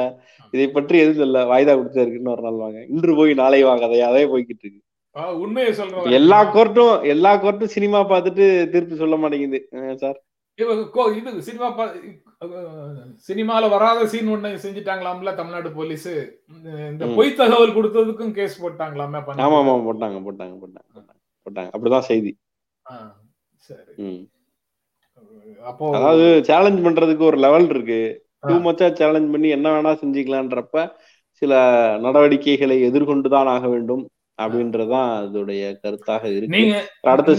இதை 0.53 0.65
பற்றி 0.77 0.95
எதுவும் 1.01 1.21
சொல்லல. 1.21 1.41
வாய்தா 1.51 1.73
கொடுத்துட்டே 1.75 2.05
இருக்கு 2.05 2.21
இன்னொரு 2.21 2.41
நாள் 2.45 2.63
வாங்க. 2.63 2.79
இன்று 2.93 3.11
போய் 3.19 3.33
நாளை 3.41 3.59
வாங்க. 3.69 3.85
அதை 3.89 4.01
அதே 4.09 4.23
போய்கிட்டு 4.31 4.65
இருக்கு. 4.65 4.81
உண்மையை 5.43 5.71
சொல்றேன். 5.77 6.17
எல்லா 6.19 6.39
கோர்ட்டும் 6.55 6.93
எல்லா 7.13 7.31
கோர்ட்டும் 7.43 7.73
சினிமா 7.75 8.01
பார்த்துட்டு 8.11 8.45
தீர்ப்பு 8.73 9.01
சொல்ல 9.03 9.15
மாட்டேங்குது. 9.21 9.59
சார். 10.03 10.19
இது 10.59 11.41
சினிமா 11.47 11.67
சினிமால 13.27 13.69
வராத 13.73 14.07
சீன் 14.11 14.31
ஒண்ணு 14.33 14.49
செஞ்சுட்டாங்களாம்ல 14.65 15.31
தமிழ்நாடு 15.39 15.69
போலீஸ். 15.77 16.11
இந்த. 16.91 17.05
பொய் 17.17 17.37
தகவல் 17.39 17.75
கொடுத்ததுக்கும் 17.77 18.35
கேஸ் 18.39 18.61
போட்டாங்களாமே 18.63 19.21
ஆமா 19.45 19.59
ஆமா 19.61 19.75
போட்டாங்க 19.87 20.19
போட்டாங்க 20.27 20.55
போட்டாங்க 20.63 20.87
போட்டாங்க. 21.45 21.69
அப்படிதான் 21.75 22.07
செய்தி. 22.11 22.33
சரி. 23.69 24.11
அப்போ 25.63 25.85
அதாவது 25.97 26.25
சேலஞ்ச் 26.47 26.83
பண்றதுக்கு 26.85 27.23
ஒரு 27.23 27.37
லெவல் 27.39 27.67
இருக்கு. 27.69 28.01
டூ 28.43 28.53
மச்சா 28.65 28.87
சேலஞ்ச் 28.99 29.33
பண்ணி 29.33 29.49
என்ன 29.49 29.67
வேணா 29.73 29.91
செஞ்சுக்கலான்றப்ப 29.99 30.85
சில 31.41 31.53
நடவடிக்கைகளை 32.01 32.77
எதிர்கொண்டுதான் 32.87 33.51
ஆக 33.53 33.65
வேண்டும் 33.67 34.03
அப்படின்றதுதான் 34.39 35.09
அதோடைய 35.19 35.63
கருத்தாக 35.83 36.23
இருக்கு 36.31 36.55
நீங்க 36.57 36.75
அடுத்த 37.07 37.35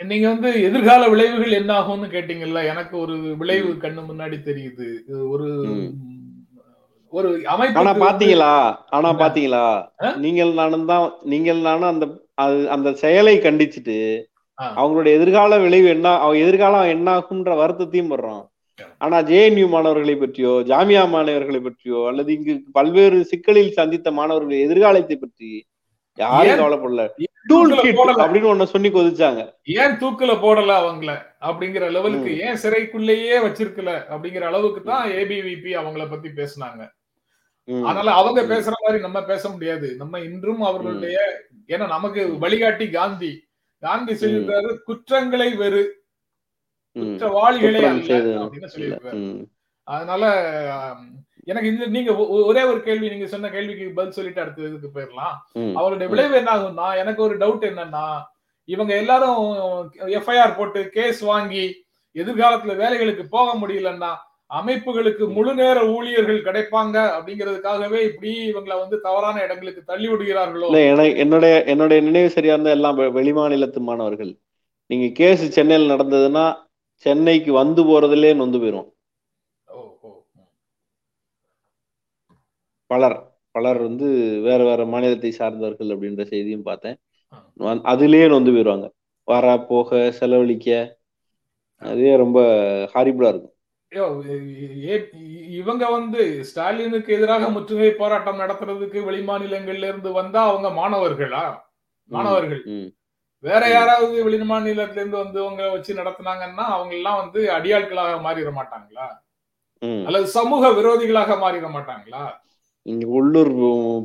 நீங்க 0.00 0.26
வந்து 0.28 0.50
எதிர்கால 0.68 1.02
விளைவுகள் 1.10 1.58
என்ன 1.58 1.72
ஆகும்னு 1.78 2.08
கேட்டீங்கல்ல 2.14 2.60
எனக்கு 2.70 2.94
ஒரு 2.98 3.14
விளைவு 3.40 3.70
கண்ணு 3.82 4.02
முன்னாடி 4.02 4.36
தெரியுது 4.42 4.86
ஒரு. 5.28 5.48
ஒரு 7.12 7.30
அமைப்பு 7.46 7.78
ஆனா 7.78 7.90
பாத்தீங்களா 8.02 8.52
ஆனா? 8.90 9.08
பாத்தீங்களா? 9.16 9.64
நீங்கள் 10.18 10.52
நானும் 10.52 10.86
தான் 10.86 11.02
நீங்கள் 11.24 11.60
நானும் 11.60 11.90
அந்த 11.90 12.06
அந்த 12.70 12.88
செயலை 13.02 13.34
கண்டிச்சுட்டு 13.38 13.96
ஆ. 14.62 14.66
அவங்களுடைய 14.76 15.12
எதிர்கால 15.14 15.58
விளைவு 15.58 15.88
என்ன 15.88 16.08
அவங்க 16.18 16.44
எதிர்காலம் 16.44 16.92
என்ன 16.92 17.08
ஆகும்ன்ற 17.16 17.54
வருத்தத்தையும் 17.60 18.12
படுறோம். 18.12 18.42
ஆனா 19.00 19.16
ஜேஎன்யூ 19.24 19.66
மாணவர்களை 19.68 20.14
பற்றியோ 20.16 20.52
ஜாமியா 20.68 21.02
மாணவர்களை 21.08 21.60
பற்றியோ 21.60 22.00
அல்லது 22.08 22.30
இங்கு 22.32 22.54
பல்வேறு 22.72 23.18
சிக்கலில் 23.24 23.76
சந்தித்த 23.76 24.10
மாணவர்கள் 24.12 24.64
எதிர்காலத்தை 24.64 25.16
பற்றி 25.18 25.50
யாரும் 26.18 26.60
கவலைப்படல 26.60 27.04
டூல்? 27.46 27.70
அப்படின்னு 28.16 28.50
ஒண்ணு 28.50 28.72
சொல்லி 28.72 28.88
கொதிச்சாங்க 28.90 29.42
ஏன் 29.76 29.94
தூக்குல 30.00 30.32
போடல 30.42 30.72
அவங்கள 30.80 31.12
அப்படிங்கிற 31.42 31.84
லெவலுக்கு. 31.90 32.32
ஏன் 32.42 32.60
சிறைக்குள்ளேயே 32.62 33.36
வச்சிருக்கல 33.44 33.92
அப்படிங்கிற 34.10 34.44
அளவுக்கு 34.46 34.82
தான் 34.82 35.04
ஏபிவிபி 35.14 35.72
அவங்கள 35.78 36.04
பத்தி 36.08 36.28
பேசுனாங்க. 36.36 36.82
அதனால 37.84 38.10
அவங்க. 38.12 38.40
பேசுற 38.50 38.74
மாதிரி 38.78 39.00
நம்ம 39.02 39.18
பேச 39.24 39.48
முடியாது 39.48 39.88
நம்ம 39.96 40.20
இன்றும் 40.20 40.62
அவர்களுடைய 40.62 41.16
ஏன்னா 41.68 41.86
நமக்கு 41.88 42.22
வழிகாட்டி 42.38 42.86
காந்தி 42.90 43.32
காந்தி 43.82 44.12
சொல்லியிருக்காரு 44.14 44.70
குற்றங்களை 44.88 45.48
வெறு. 45.62 45.82
குற்றவாளிகளே 46.96 47.80
அப்படின்னு. 47.90 48.72
சொல்லியிருக்காரு. 48.74 49.20
அதனால 49.88 50.24
எனக்கு 51.44 51.68
இந்த 51.68 51.86
நீங்க 51.94 52.10
ஒரே 52.48 52.62
ஒரு 52.62 52.80
கேள்வி 52.82 53.06
நீங்க 53.08 53.26
சொன்ன 53.26 53.50
கேள்விக்கு 53.50 53.86
பதில் 53.94 54.16
சொல்லிட்டு 54.18 54.40
அடுத்த 54.40 54.68
இதுக்கு 54.68 54.90
போயிடலாம். 54.96 55.36
அவருடைய 55.74 56.08
விளைவு 56.12 56.36
என்ன 56.40 56.50
ஆகும்னா 56.56 56.88
எனக்கு 56.96 57.22
ஒரு 57.22 57.36
டவுட் 57.38 57.64
என்னன்னா 57.70 58.06
இவங்க 58.68 58.92
எல்லாரும் 58.96 59.40
எஃப்ஐஆர் 60.18 60.56
போட்டு 60.56 60.80
கேஸ் 60.96 61.20
வாங்கி 61.30 61.64
எதிர்காலத்துல 62.14 62.74
வேலைகளுக்கு 62.82 63.24
போக 63.36 63.48
முடியலன்னா 63.60 64.12
அமைப்புகளுக்கு 64.58 65.24
முழு 65.34 65.52
நேர 65.54 65.78
ஊழியர்கள் 65.96 66.46
கிடைப்பாங்க 66.46 66.96
அப்படிங்கிறதுக்காகவே 67.16 67.98
இப்படி 68.08 68.32
இவங்களை 68.50 68.76
வந்து 68.78 68.96
தவறான 69.00 69.42
இடங்களுக்கு 69.42 69.82
தள்ளி 69.90 70.08
விடுகிறார்களோ? 70.08 70.68
என்னுடைய 71.24 71.54
என்னுடைய 71.64 72.02
நினைவு 72.08 72.30
சரியா 72.30 72.54
இருந்தா 72.54 72.74
எல்லாம் 72.76 72.98
வெளிமாநிலத்து 72.98 73.80
மாணவர்கள். 73.88 74.32
நீங்க 74.86 75.06
கேஸ் 75.20 75.44
சென்னையில் 75.56 75.90
நடந்ததுன்னா 75.90 76.46
சென்னைக்கு 77.04 77.52
வந்து 77.52 77.82
போறதுலயே 77.84 78.32
நொந்து 78.36 78.58
போயிரும். 78.58 78.90
பலர் 82.92 83.18
பலர் 83.56 83.78
வந்து 83.86 84.08
வேற 84.48 84.60
வேற 84.64 84.80
மாநிலத்தை 84.92 85.30
சார்ந்தவர்கள் 85.30 85.92
அப்படின்ற 85.94 86.22
செய்தியும் 86.32 86.66
பார்த்தேன். 86.68 86.96
அதுலயே 87.92 88.26
நொந்து 88.28 88.50
போயிடுவாங்க. 88.52 88.86
வர 89.28 89.46
போக 89.70 90.10
செலவழிக்க. 90.18 90.68
அதே 91.90 92.12
ரொம்ப 92.22 92.40
ஹாரிபிளா 92.94 93.28
இருக்கும். 93.32 93.51
இவங்க 95.60 95.84
வந்து 95.90 96.22
ஸ்டாலினுக்கு 96.44 97.10
எதிராக 97.16 97.48
முற்றுகை 97.48 97.90
போராட்டம் 97.90 98.40
நடத்துறதுக்கு 98.40 98.98
வெளிமாநிலங்கள்ல 99.08 99.88
இருந்து 99.88 100.12
வந்தா 100.12 100.42
அவங்க 100.48 100.68
மாணவர்களா? 100.80 101.44
மாணவர்கள். 102.10 102.62
வேற. 103.44 103.62
யாராவது 103.68 104.14
வெளிமாநிலத்துல 104.28 105.02
இருந்து 105.02 105.16
வந்தவங்க 105.16 105.62
வச்சு 105.70 105.92
நடத்துனாங்கன்னா 105.94 106.64
அவங்க 106.76 106.94
எல்லாம் 106.94 107.20
வந்து 107.22 107.40
அடியாட்களாக 107.52 108.14
மாறிட 108.26 108.50
மாட்டாங்களா. 108.58 109.06
அல்லது 110.06 110.26
சமூக 110.26 110.70
விரோதிகளாக 110.70 111.36
மாறிட 111.44 111.68
மாட்டாங்களா? 111.76 112.24
உள்ளூர் 113.16 113.52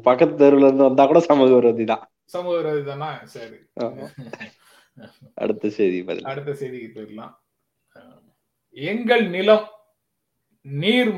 பக்கத்து 0.04 0.36
தெருவுல 0.36 0.68
இருந்து 0.68 0.88
வந்தா 0.88 1.06
கூட 1.06 1.20
சமூக 1.20 1.50
விரோதி 1.56 1.86
தான். 1.86 2.04
சமூக 2.26 2.56
விரோதி 2.58 2.84
தானா? 2.84 3.10
சரி. 3.36 3.58
அடுத்த 5.36 5.70
செய்தி 5.70 6.00
அடுத்த 6.24 6.52
செய்திக்கு 6.52 6.90
போயிடலாம். 6.98 7.34
எங்கள் 8.78 9.26
நிலம் 9.30 9.66
நீர் 10.68 11.12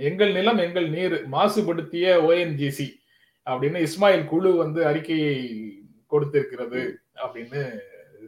எங்கள் 0.00 0.32
நிலம் 0.32 0.58
எங்கள் 0.58 0.88
நீர் 0.90 1.16
மாசுபடுத்திய 1.32 2.06
ஓஎன்ஜிசி 2.28 2.88
அப்படின்னு 3.46 3.78
இஸ்மாயில் 3.86 4.24
குழு 4.26 4.50
வந்து 4.56 4.86
அறிக்கையை 4.86 5.34
கொடுத்திருக்கிறது 6.12 6.80
அப்படின்னு 7.24 7.60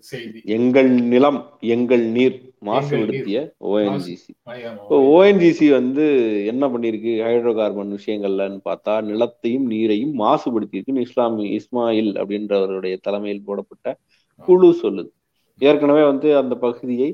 செய்தி. 0.04 0.38
எங்கள் 0.46 0.90
நிலம் 1.08 1.38
எங்கள் 1.68 2.04
நீர் 2.08 2.36
மாசுபடுத்திய 2.64 3.38
ஓஎன்ஜிசி 3.70 4.32
ஓஎன்ஜிசி 5.10 5.66
வந்து 5.70 6.04
என்ன 6.46 6.66
பண்ணிருக்கு 6.66 7.12
ஹைட்ரோ 7.22 7.54
கார்பன் 7.54 7.96
விஷயங்கள்லன்னு 7.98 8.60
பார்த்தா 8.64 8.94
நிலத்தையும் 9.02 9.66
நீரையும் 9.72 10.14
மாசுபடுத்தியிருக்குன்னு 10.22 11.00
இஸ்லாமி 11.00 11.46
இஸ்மாயில் 11.58 12.12
அப்படின்றவருடைய 12.20 12.96
தலைமையில் 13.00 13.44
போடப்பட்ட 13.44 13.88
குழு 14.48 14.68
சொல்லுது. 14.82 15.10
ஏற்கனவே 15.60 16.04
வந்து 16.04 16.36
அந்த 16.36 16.54
பகுதியை 16.56 17.08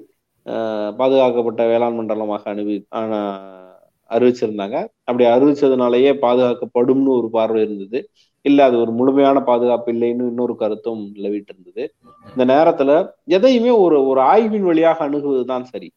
பாதுகாக்கப்பட்ட 0.96 1.66
வேளாண் 1.66 1.94
மண்டலமாக 1.94 2.54
அனுபவி 2.54 2.84
ஆனா- 2.96 3.64
அறிவிச்சிருந்தாங்க. 4.10 4.88
அப்படி 5.04 5.24
அறிவிச்சதுனாலயே 5.24 6.12
பாதுகாக்கப்படும்னு 6.20 7.06
ஒரு 7.06 7.28
பார்வை 7.32 7.62
இருந்தது. 7.62 8.10
இல்ல 8.42 8.64
அது 8.64 8.80
ஒரு 8.80 8.90
முழுமையான 8.90 9.40
பாதுகாப்பு 9.40 9.92
இல்லைன்னு 9.92 10.26
இன்னொரு 10.26 10.56
கருத்தும் 10.56 11.12
நிலவிட்டு 11.14 11.48
இருந்தது. 11.48 11.94
இந்த 12.36 12.54
நேரத்துல 12.54 13.10
எதையுமே 13.24 13.70
ஒரு 13.70 14.06
ஒரு 14.06 14.20
ஆய்வின் 14.20 14.62
வழியாக 14.62 15.10
அணுகுவதுதான் 15.10 15.62
சரி. 15.62 15.92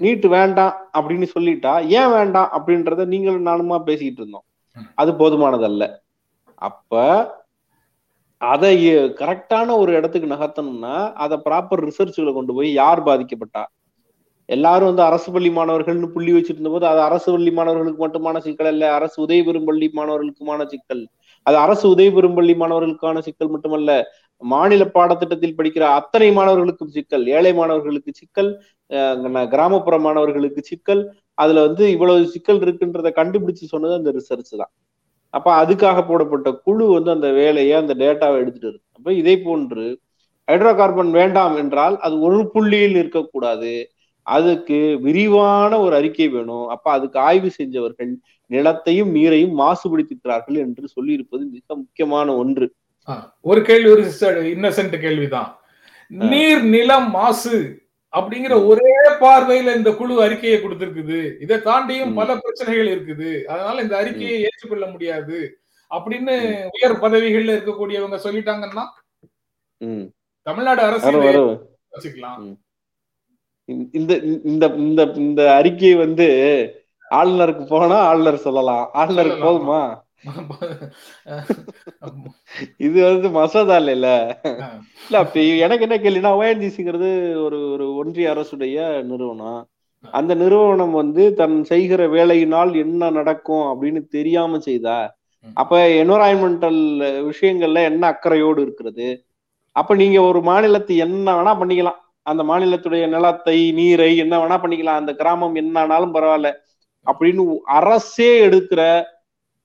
நீட் 0.00 0.26
வேண்டாம் 0.26 0.74
அப்படின்னு 0.98 1.26
சொல்லிட்டா 1.38 1.86
ஏன் 1.86 2.10
வேண்டாம் 2.10 2.48
அப்படின்றத 2.52 3.04
நீங்களும் 3.04 3.46
நானுமா 3.46 3.82
பேசிக்கிட்டு 3.82 4.16
இருந்தோம். 4.16 4.42
அது 4.94 5.12
போதுமானதல்ல. 5.12 5.90
அப்ப 6.54 7.38
அதை 8.38 8.96
கரெக்டான 8.96 9.76
ஒரு 9.76 9.92
இடத்துக்கு 9.92 10.34
நகர்த்தணும்னா 10.34 11.12
அதை 11.12 11.40
ப்ராப்பர் 11.50 11.90
ரிசர்ச்ல 11.90 12.32
கொண்டு 12.32 12.54
போய் 12.54 12.72
யார் 12.72 13.02
பாதிக்கப்பட்டா? 13.02 13.64
எல்லாரும் 14.50 14.88
வந்து 14.90 15.02
அரசு 15.02 15.28
பள்ளி 15.32 15.50
மாணவர்கள்னு 15.50 16.08
புள்ளி 16.14 16.32
வச்சிருந்த 16.36 16.68
போது 16.68 16.86
அது 16.86 17.00
அரசு 17.00 17.28
பள்ளி 17.32 17.50
மாணவர்களுக்கு 17.50 18.02
மட்டுமான 18.04 18.38
சிக்கல் 18.46 18.70
அல்ல 18.72 18.84
அரசு 18.98 19.16
உதவி 19.24 19.42
பெறும் 19.42 19.68
பள்ளி 19.68 19.86
மாணவர்களுக்குமான 19.98 20.64
சிக்கல். 20.72 21.02
அது 21.46 21.56
அரசு 21.56 21.84
உதவி 21.88 22.10
பெறும் 22.10 22.34
பள்ளி 22.34 22.54
மாணவர்களுக்கான 22.54 23.20
சிக்கல் 23.26 23.52
மட்டுமல்ல 23.54 23.90
மாநில 24.42 24.82
பாடத்திட்டத்தில் 24.94 25.56
படிக்கிற 25.56 25.84
அத்தனை 25.98 26.28
மாணவர்களுக்கும் 26.32 26.92
சிக்கல் 26.96 27.24
ஏழை 27.36 27.52
மாணவர்களுக்கு 27.54 28.12
சிக்கல் 28.14 28.50
அஹ் 28.90 29.48
கிராமப்புற 29.52 29.96
மாணவர்களுக்கு 29.98 30.62
சிக்கல் 30.70 31.02
அதுல 31.38 31.62
வந்து 31.66 31.84
இவ்வளவு 31.94 32.30
சிக்கல் 32.34 32.60
இருக்குன்றத 32.60 33.10
கண்டுபிடிச்சு 33.18 33.64
சொன்னது 33.72 33.94
அந்த 33.98 34.10
ரிசர்ச் 34.18 34.52
தான். 34.56 34.72
அப்ப 35.34 35.48
அதுக்காக 35.62 35.98
போடப்பட்ட 36.06 36.48
குழு 36.64 36.84
வந்து 36.92 37.10
அந்த 37.10 37.28
வேலையை 37.32 37.74
அந்த 37.80 37.92
டேட்டாவை 37.94 38.38
எடுத்துட்டு 38.42 38.68
இருக்கு. 38.70 38.88
அப்ப 38.98 39.12
இதே 39.12 39.34
போன்று 39.38 39.84
ஹைட்ரோ 40.48 40.72
கார்பன் 40.74 41.10
வேண்டாம் 41.12 41.56
என்றால் 41.56 41.96
அது 41.98 42.14
ஒரு 42.20 42.38
புள்ளியில் 42.52 42.96
இருக்கக்கூடாது. 42.96 43.72
அதுக்கு 44.26 44.78
விரிவான 45.06 45.72
ஒரு 45.84 45.94
அறிக்கை 46.00 46.28
வேணும். 46.28 46.66
அப்ப 46.74 46.86
அதுக்கு 46.96 47.18
ஆய்வு 47.28 47.50
செஞ்சவர்கள் 47.58 48.12
நிலத்தையும் 48.50 49.10
நீரையும் 49.16 49.54
மாசுபடுத்திக்கிறார்கள் 49.62 50.58
என்று 50.64 50.84
சொல்லியிருப்பது 50.94 51.42
மிக 51.54 51.76
முக்கியமான 51.82 52.28
ஒன்று. 52.42 52.66
ஒரு 53.50 53.60
கேள்வி 53.68 53.90
ஒரு 53.94 54.02
இன்னசென்ட் 54.54 54.96
கேள்விதான். 55.04 55.50
நீர் 56.32 56.62
நிலம் 56.74 57.10
மாசு 57.18 57.56
அப்படிங்கிற 58.12 58.54
ஒரே 58.70 58.94
பார்வையில 59.22 59.74
இந்த 59.78 59.90
குழு 59.98 60.14
அறிக்கையை 60.24 60.58
கொடுத்திருக்குது. 60.60 61.18
இதை 61.44 61.56
தாண்டியும். 61.66 62.14
பல 62.20 62.36
பிரச்சனைகள் 62.44 62.88
இருக்குது. 62.94 63.30
அதனால 63.52 63.82
இந்த 63.84 63.96
அறிக்கையை 64.02 64.38
ஏற்றுக்கொள்ள 64.46 64.86
முடியாது 64.94 65.38
அப்படின்னு 65.90 66.34
உயர் 66.76 66.96
பதவிகள்ல 67.04 67.54
இருக்கக்கூடியவங்க 67.56 68.18
சொல்லிட்டாங்கன்னா 68.26 68.84
தமிழ்நாடு 70.46 70.82
அரசு 70.88 71.12
வச்சுக்கலாம். 71.94 72.42
இந்த 73.68 74.12
இந்த 74.50 74.66
இந்த 74.76 75.02
இந்த 75.16 75.42
அறிக்கை 75.54 75.94
வந்து 75.94 76.28
ஆளுநருக்கு 77.10 77.64
போனா 77.66 77.98
ஆளுநர் 78.10 78.44
சொல்லலாம். 78.46 78.84
ஆளுநருக்கு. 78.94 79.44
போகுமா 79.46 79.80
இது 82.76 82.98
வந்து 83.04 83.28
மசோதா 83.30 83.76
இல்ல. 83.76 83.92
இல்ல 85.04 85.18
அப்ப 85.18 85.40
எனக்கு 85.64 85.86
என்ன 85.86 85.96
கேள்வினா 85.96 86.32
ஓஎன்ஜிசிங்கிறது 86.40 87.10
ஒரு 87.44 87.58
ஒரு 87.72 87.86
ஒன்றிய 87.94 88.32
அரசுடைய 88.34 88.76
நிறுவனம். 89.02 89.62
அந்த 90.04 90.32
நிறுவனம் 90.34 90.92
வந்து 90.92 91.22
தன் 91.34 91.56
செய்கிற 91.64 92.08
வேலையினால் 92.08 92.72
என்ன 92.74 93.10
நடக்கும் 93.10 93.64
அப்படின்னு 93.70 94.02
தெரியாம 94.08 94.58
செய்தா. 94.58 94.98
அப்ப 95.54 95.88
என்வரான்மெண்டல் 96.02 96.80
விஷயங்கள்ல 97.30 97.82
என்ன 97.82 98.02
அக்கறையோடு 98.06 98.60
இருக்கிறது? 98.62 99.08
அப்ப 99.76 99.94
நீங்க 99.94 100.20
ஒரு 100.22 100.40
மாநிலத்தை 100.42 100.96
என்ன 100.96 101.26
வேணா 101.36 101.52
பண்ணிக்கலாம். 101.60 102.00
அந்த 102.30 102.42
மாநிலத்துடைய 102.42 103.08
நிலத்தை 103.08 103.70
நீரை 103.72 104.16
என்ன 104.16 104.34
வேணா 104.38 104.56
பண்ணிக்கலாம் 104.62 105.00
அந்த 105.02 105.12
கிராமம் 105.14 105.54
என்ன 105.54 105.80
ஆனாலும் 105.80 106.14
பரவாயில்ல 106.14 106.50
அப்படின்னு 107.06 107.44
அரசே 107.64 108.30
எடுக்கிற 108.46 108.80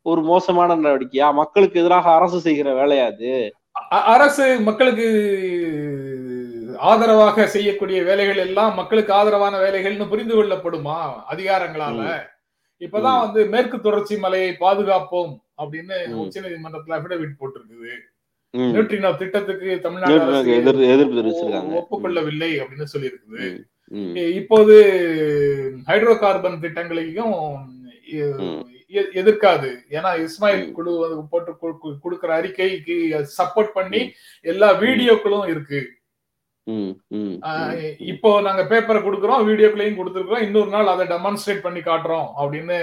ஒரு 0.05 0.21
மோசமான 0.21 0.75
நடவடிக்கையா? 0.75 1.31
மக்களுக்கு 1.31 1.79
எதிராக 1.79 2.07
அரசு 2.11 2.39
செய்கிற 2.39 2.69
வேலையா 2.73 3.05
அது? 3.05 3.31
அரசு 4.13 4.45
மக்களுக்கு 4.59 5.07
ஆதரவாக 6.79 7.47
செய்யக்கூடிய 7.47 7.99
வேலைகள் 8.03 8.37
எல்லாம் 8.37 8.75
மக்களுக்கு 8.75 9.13
ஆதரவான 9.13 9.59
வேலைகள்னு 9.59 10.09
புரிந்து 10.09 10.35
கொள்ளப்படுமா 10.35 10.97
அதிகாரங்களால? 11.33 11.99
இப்பதான் 12.81 13.19
வந்து 13.19 13.45
மேற்கு 13.45 13.81
தொடர்ச்சி 13.81 14.17
மலையை 14.17 14.51
பாதுகாப்போம் 14.59 15.33
அப்படின்னு. 15.57 15.97
உச்ச 16.15 16.41
நீதிமன்றத்துல 16.41 16.97
அபிடவிட் 16.97 17.39
போட்டிருக்குது. 17.39 17.91
நியூட்ரினோ 18.73 19.11
திட்டத்துக்கு 19.21 19.69
தமிழ்நாடு 19.85 20.13
ஒப்புக்கொள்ளவில்லை 21.81 22.51
அப்படின்னு 22.63 22.93
சொல்லியிருக்குது. 22.93 23.47
இப்போது 24.41 24.75
ஹைட்ரோ 25.89 26.13
கார்பன் 26.21 26.61
திட்டங்களையும் 26.63 27.35
எதிர்க்காது. 29.19 29.69
ஏன்னா 29.97 30.09
இஸ்மாயில். 30.25 30.63
குழு 30.77 30.91
போட்டு 31.31 31.51
கொடுக்கிற 32.03 32.31
அறிக்கைக்கு 32.39 32.95
சப்போர்ட் 33.37 33.75
பண்ணி 33.77 34.01
எல்லா 34.53 34.69
வீடியோக்களும் 34.83 35.47
இருக்கு. 35.53 35.81
இப்போ 38.13 38.29
நாங்க 38.45 38.61
பேப்பரை 38.71 38.99
கொடுக்குறோம் 39.07 39.43
வீடியோக்களையும் 39.49 39.99
கொடுத்துருக்கோம் 39.99 40.45
இன்னொரு 40.45 40.71
நாள் 40.75 40.93
அதை 40.93 41.05
டெமான்ஸ்ட்ரேட் 41.11 41.65
பண்ணி 41.65 41.81
காட்டுறோம் 41.89 42.27
அப்படின்னு. 42.43 42.79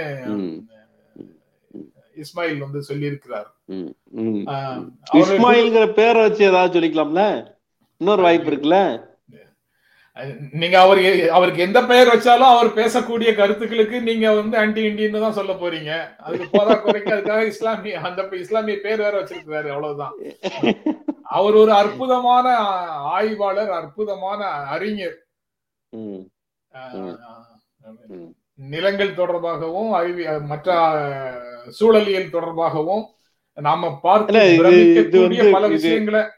இஸ்மாயில் 2.21 2.63
வந்து 2.65 2.81
சொல்லியிருக்கிறார். 2.89 3.49
இஸ்மாயில்ங்கிற 5.21 5.87
பேரை 5.99 6.21
வச்சு 6.25 6.43
ஏதாவது 6.51 6.75
சொல்லிக்கலாம்ல? 6.75 7.23
இன்னொரு 8.01 8.21
வாய்ப்பு 8.27 8.51
இருக்குல்ல? 8.51 8.79
நீங்க 10.61 10.77
அவர் 10.85 10.99
அவருக்கு 11.35 11.61
எந்த 11.65 11.79
பெயர் 11.91 12.11
வச்சாலும் 12.13 12.51
அவர் 12.53 12.67
பேசக்கூடிய 12.79 13.29
கருத்துக்களுக்கு 13.37 13.97
நீங்க 14.09 14.25
வந்து 14.39 14.55
ஆன்டி 14.63 14.81
இண்டியன் 14.89 15.23
தான் 15.25 15.37
சொல்ல 15.37 15.53
போறீங்க. 15.61 15.91
அதுக்கு 16.25 16.47
போதா 16.51 16.75
குறைக்கு 16.83 17.11
அதுக்காக 17.15 17.45
இஸ்லாமிய 17.53 18.01
அந்த 18.09 18.27
இஸ்லாமிய 18.43 18.75
பேர் 18.83 19.03
வேற 19.05 19.13
வச்சிருக்கிறாரு 19.21 19.71
அவ்வளவுதான். 19.75 20.15
அவர் 21.37 21.55
ஒரு 21.61 21.73
அற்புதமான 21.81 22.47
ஆய்வாளர் 23.15 23.71
அற்புதமான 23.79 24.43
அறிஞர். 24.75 25.17
நிலங்கள் 28.55 29.09
தொடர்பாகவும் 29.09 29.93
அறிவி 29.93 30.45
மற்ற 30.45 30.73
சூழலியல் 31.79 32.29
தொடர்பாகவும் 32.29 33.03
நாம 33.55 33.99
பார்த்து 34.01 34.33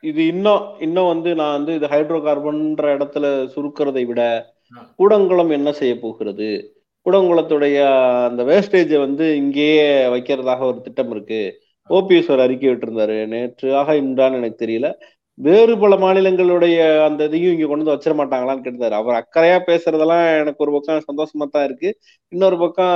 இது- 0.01 0.27
இன்னும் 0.27 0.79
இன்னும் 0.79 1.07
வந்து 1.07 1.35
நான் 1.35 1.51
வந்து 1.51 1.73
இது 1.73 1.87
ஹைட்ரோ 1.87 2.17
கார்பன்ற 2.17 2.97
இடத்துல 2.97 3.49
சுருக்கிறதை 3.55 4.05
விட. 4.05 4.53
கூடங்குளம் 4.97 5.51
என்ன 5.51 5.71
செய்ய 5.71 5.99
போகிறது? 5.99 6.69
கூடங்குளத்துடைய 7.05 7.77
அந்த 8.25 8.43
வேஸ்டேஜை 8.43 8.99
வந்து 8.99 9.35
இங்கேயே 9.35 10.05
வைக்கிறதாக 10.05 10.59
ஒரு 10.59 10.81
திட்டம் 10.81 11.11
இருக்கு. 11.11 11.61
ஓபிஎஸ் 11.89 12.31
ஒரு 12.31 12.41
அறிக்கை 12.41 12.69
விட்டிருந்தாரு 12.69 13.27
நேற்றாக 13.27 13.93
இன்றான்னு 13.93 14.33
எனக்கு 14.33 14.65
தெரியல. 14.65 14.93
வேறு 15.37 15.73
பல 15.77 15.93
மாநிலங்களுடைய 15.95 16.75
அந்த 17.05 17.21
இதையும் 17.27 17.53
இங்க 17.53 17.65
கொண்டு 17.67 17.83
வந்து 17.83 17.95
வச்சிட 17.95 18.13
மாட்டாங்களான்னு 18.19 18.65
கேட்டாரு 18.65 18.95
அவர் 18.95 19.17
அக்கறையா 19.21 19.57
பேசுறதெல்லாம் 19.69 20.23
எனக்கு 20.41 20.63
ஒரு 20.65 20.71
பக்கம் 20.71 21.07
சந்தோஷமா 21.09 21.45
தான் 21.47 21.63
இருக்கு. 21.63 21.89
இன்னொரு 22.33 22.57
பக்கம் 22.57 22.93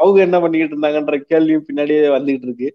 அவங்க 0.00 0.18
என்ன 0.20 0.36
பண்ணிக்கிட்டு 0.40 0.74
இருந்தாங்கன்ற 0.74 1.18
கேள்வியும் 1.32 1.66
பின்னாடியே 1.68 2.02
வந்துகிட்டு 2.16 2.48
இருக்கு. 2.48 2.68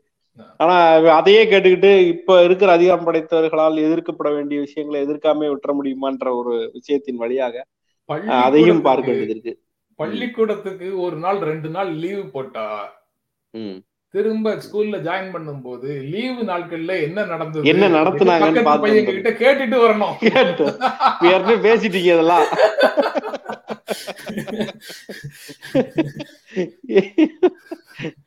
ஆனா 0.58 0.76
அதையே 1.16 1.42
கேட்டுக்கிட்டு 1.46 1.92
இப்ப 2.08 2.38
இருக்கிற 2.44 2.70
அதிகாரம் 2.72 3.08
படைத்தவர்களால் 3.08 3.84
எதிர்க்கப்பட 3.88 4.30
வேண்டிய 4.36 4.60
விஷயங்களை 4.60 5.00
எதிர்க்காம 5.06 5.50
விட்டுற 5.52 5.74
முடியுமான்ற 5.80 6.30
ஒரு 6.38 6.54
விஷயத்தின் 6.78 7.22
வழியாக 7.24 7.66
அதையும் 8.46 8.82
பார்க்க 8.82 9.12
வேண்டியது 9.12 9.34
இருக்கு. 9.36 9.54
பள்ளிக்கூடத்துக்கு 10.00 10.88
ஒரு 11.00 11.16
நாள் 11.16 11.40
ரெண்டு 11.50 11.70
நாள் 11.70 11.92
லீவு 12.04 12.24
போட்டா. 12.36 12.66
திரும்ப 14.16 14.54
ஸ்கூல்ல 14.64 14.98
ஜாயின் 15.08 15.30
பண்ணும்போது 15.34 15.90
லீவு 16.14 16.42
நாட்கள்ல 16.50 16.94
என்ன 17.08 17.20
நடந்தது? 17.32 17.70
என்ன 17.72 17.86
நடத்துனாங்கன்னு 17.98 18.64
பையன். 18.84 19.06
கிட்ட 19.10 19.32
கேட்டுட்டு 19.44 19.78
வரணும். 19.84 20.16
ஏற்கனவே 21.30 21.56
பேசிட்டீங்க 21.68 22.12
இதெல்லாம். 22.14 22.48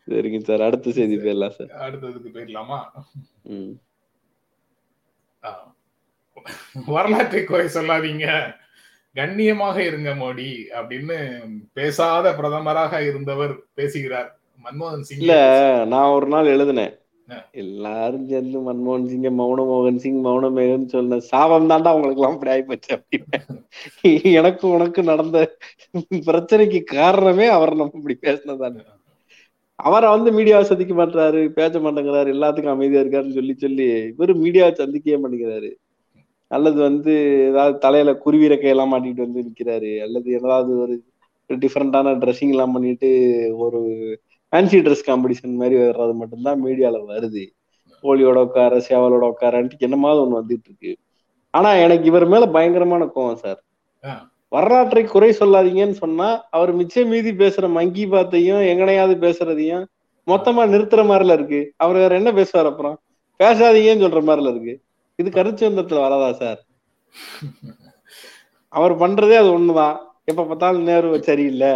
சரிங்க 0.08 0.38
சார் 0.48 0.66
அடுத்த 0.68 0.94
செய்தி 0.98 1.16
போயிடலாம் 1.24 1.56
சார். 1.58 1.70
அடுத்ததுக்கு 1.86 2.30
போயிடலாமா. 2.36 2.78
வரலாற்றை 6.86 7.42
குறை 7.44 7.66
சொல்லாதீங்க. 7.74 8.26
கண்ணியமாக 9.18 9.76
இருங்க 9.88 10.10
மோடி 10.22 10.48
அப்படின்னு 10.78 11.18
பேசாத 11.78 12.32
பிரதமராக 12.38 13.02
இருந்தவர் 13.10 13.54
பேசுகிறார். 13.80 14.30
மன்மோகன் 14.64 15.06
சிங் 15.06 15.20
இல்ல 15.20 15.34
நான் 15.86 16.14
ஒரு 16.16 16.26
நாள் 16.26 16.52
எழுதினேன். 16.54 16.94
எல்லாரும் 17.52 18.24
சேர்ந்து 18.28 18.58
மன்மோகன் 18.66 19.06
சிங்க 19.06 19.28
மௌன 19.30 19.60
மோகன் 19.70 20.00
சிங் 20.02 20.18
மௌன 20.24 20.50
மேகன் 20.56 20.84
சொன்ன 20.86 21.18
சாபம் 21.30 21.68
தாண்டா 21.70 21.92
உங்களுக்கு 21.94 22.20
எல்லாம் 22.20 22.34
அப்படி 22.36 22.52
ஆயிப்போச்சு 22.54 22.90
அப்படின்னு. 22.96 23.38
எனக்கு 24.40 24.64
உனக்கு 24.68 25.02
நடந்த 25.02 25.38
பிரச்சனைக்கு 26.28 26.80
காரணமே 26.98 27.46
அவர் 27.46 27.72
நம்ம 27.74 28.00
இப்படி 28.00 28.16
பேசினதானே. 28.26 28.82
அவரை 29.78 30.08
வந்து 30.10 30.30
மீடியாவை 30.32 30.66
சந்திக்க 30.70 30.94
மாட்டாரு 30.94 31.40
பேச 31.48 31.78
மாட்டேங்கிறாரு 31.78 32.28
எல்லாத்துக்கும் 32.34 32.74
அமைதியா 32.74 33.00
இருக்காருன்னு 33.00 33.38
சொல்லி 33.38 33.54
சொல்லி 33.64 33.86
இவரு 34.12 34.34
மீடியாவை 34.44 34.72
சந்திக்கவே 34.72 35.18
மாட்டேங்கிறாரு. 35.22 35.70
அல்லது 36.50 36.78
வந்து 36.80 37.12
ஏதாவது 37.48 37.76
தலையில 37.78 38.10
குருவி 38.14 38.46
ரெக்கையெல்லாம் 38.48 38.92
மாட்டிட்டு 38.94 39.24
வந்து 39.26 39.44
நிக்கிறாரு. 39.48 39.92
அல்லது 40.04 40.28
ஏதாவது 40.32 40.72
ஒரு 40.82 40.94
டிஃப்ரெண்டான 41.50 42.14
ட்ரெஸ்ஸிங் 42.22 42.54
எல்லாம் 42.56 42.72
பண்ணிட்டு 42.72 43.10
ஒரு 43.56 43.80
ஃபேன்சி 44.54 44.78
ட்ரெஸ் 44.80 45.06
காம்படிஷன் 45.06 45.54
மாதிரி 45.54 45.76
வர்றது 45.76 46.14
மட்டும்தான் 46.14 46.64
மீடியால 46.64 46.96
வருது. 47.08 47.44
கோழியோட 48.04 48.34
உட்கார 48.36 48.76
சேவலோட 48.88 49.30
உட்காரன்ட்டு 49.30 49.78
என்னமாவது 49.78 50.20
ஒண்ணு 50.24 50.40
வந்துட்டு 50.40 50.64
இருக்கு. 50.64 50.92
ஆனா 51.54 51.72
எனக்கு 51.74 52.04
இவர் 52.04 52.26
மேல 52.26 52.46
பயங்கரமான 52.46 53.04
கோவம் 53.14 53.34
சார். 53.34 53.60
வரலாற்றை 54.48 55.04
குறை 55.04 55.30
சொல்லாதீங்கன்னு 55.30 55.90
சொன்னா 55.90 56.44
அவர் 56.50 56.72
மிச்சம் 56.72 57.08
மீதி 57.08 57.30
பேசுற 57.32 57.70
மங்கி 57.70 58.06
பாத்தையும் 58.06 58.62
எங்கனையாவது 58.72 59.14
பேசுறதையும் 59.26 59.84
மொத்தமா 60.26 60.62
நிறுத்துற 60.72 61.02
மாதிரில 61.10 61.32
இருக்கு. 61.32 61.72
அவர் 61.76 61.96
வேற 61.96 62.14
என்ன 62.14 62.32
பேசுவார் 62.32 62.66
அப்புறம்? 62.66 62.96
பேசாதீங்கன்னு 63.40 64.04
சொல்ற 64.04 64.22
மாதிரில 64.28 64.50
இருக்கு. 64.50 64.74
இது 65.18 65.30
கருச்சுந்தத்துல 65.30 66.00
வராதா 66.00 66.32
சார்? 66.32 66.60
அவர் 68.72 68.98
பண்றதே 68.98 69.36
அது 69.36 69.58
ஒண்ணுதான். 69.58 69.96
எப்ப 70.24 70.44
பார்த்தாலும் 70.44 70.82
நேரு 70.82 71.22
சரியில்லை 71.22 71.72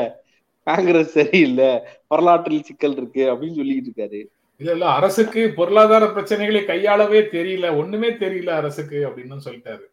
காங்கிரஸ் 0.68 1.14
சரியில்லை 1.18 1.70
வரலாற்றில் 2.08 2.66
சிக்கல் 2.68 2.96
இருக்கு 2.96 3.22
அப்படின்னு 3.32 3.58
சொல்லிட்டு 3.60 3.90
இருக்காரு. 3.90 4.20
இல்ல 4.60 4.70
இல்ல 4.72 4.86
அரசுக்கு 4.88 5.42
பொருளாதார 5.56 6.04
பிரச்சனைகளை 6.06 6.60
கையாளவே 6.64 7.20
தெரியல 7.36 7.66
ஒண்ணுமே 7.78 8.10
தெரியல 8.22 8.50
அரசுக்கு 8.60 8.98
அப்படின்னு 9.08 9.46
சொல்லிட்டாரு. 9.46 9.84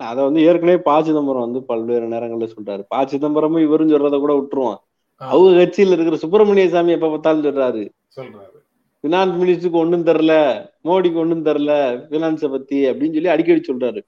அத 0.00 0.18
வந்து 0.22 0.40
ஏற்கனவே 0.40 0.78
ப 0.78 0.94
சிதம்பரம் 1.02 1.44
வந்து 1.46 1.60
பல்வேறு 1.62 2.06
நேரங்கள்ல 2.08 2.46
சொல்றாரு. 2.54 2.82
ப 2.88 3.02
சிதம்பரமும் 3.04 3.62
இவரும் 3.62 3.92
சொல்றத 3.92 4.18
கூட 4.18 4.34
விட்டுருவான். 4.38 4.80
அவங்க 5.16 5.50
கட்சியில 5.60 5.94
இருக்கிற 5.96 6.16
சுப்பிரமணிய 6.16 6.68
சாமி 6.68 6.92
எப்ப 6.92 7.08
பார்த்தாலும் 7.08 7.44
சொல்றாரு. 7.44 7.82
சொல்றாரு. 8.16 8.58
பினான்ஸ் 9.02 9.36
மினிஸ்டருக்கு 9.40 9.80
ஒண்ணும் 9.82 10.06
தரல 10.06 10.34
மோடிக்கு 10.84 11.20
ஒண்ணும் 11.22 11.44
தரல 11.44 11.72
பினான்ஸ 12.10 12.44
பத்தி 12.50 12.76
அப்படின்னு 12.90 13.16
சொல்லி 13.16 13.28
அடிக்கடி 13.28 13.62
சொல்றாரு. 13.68 14.00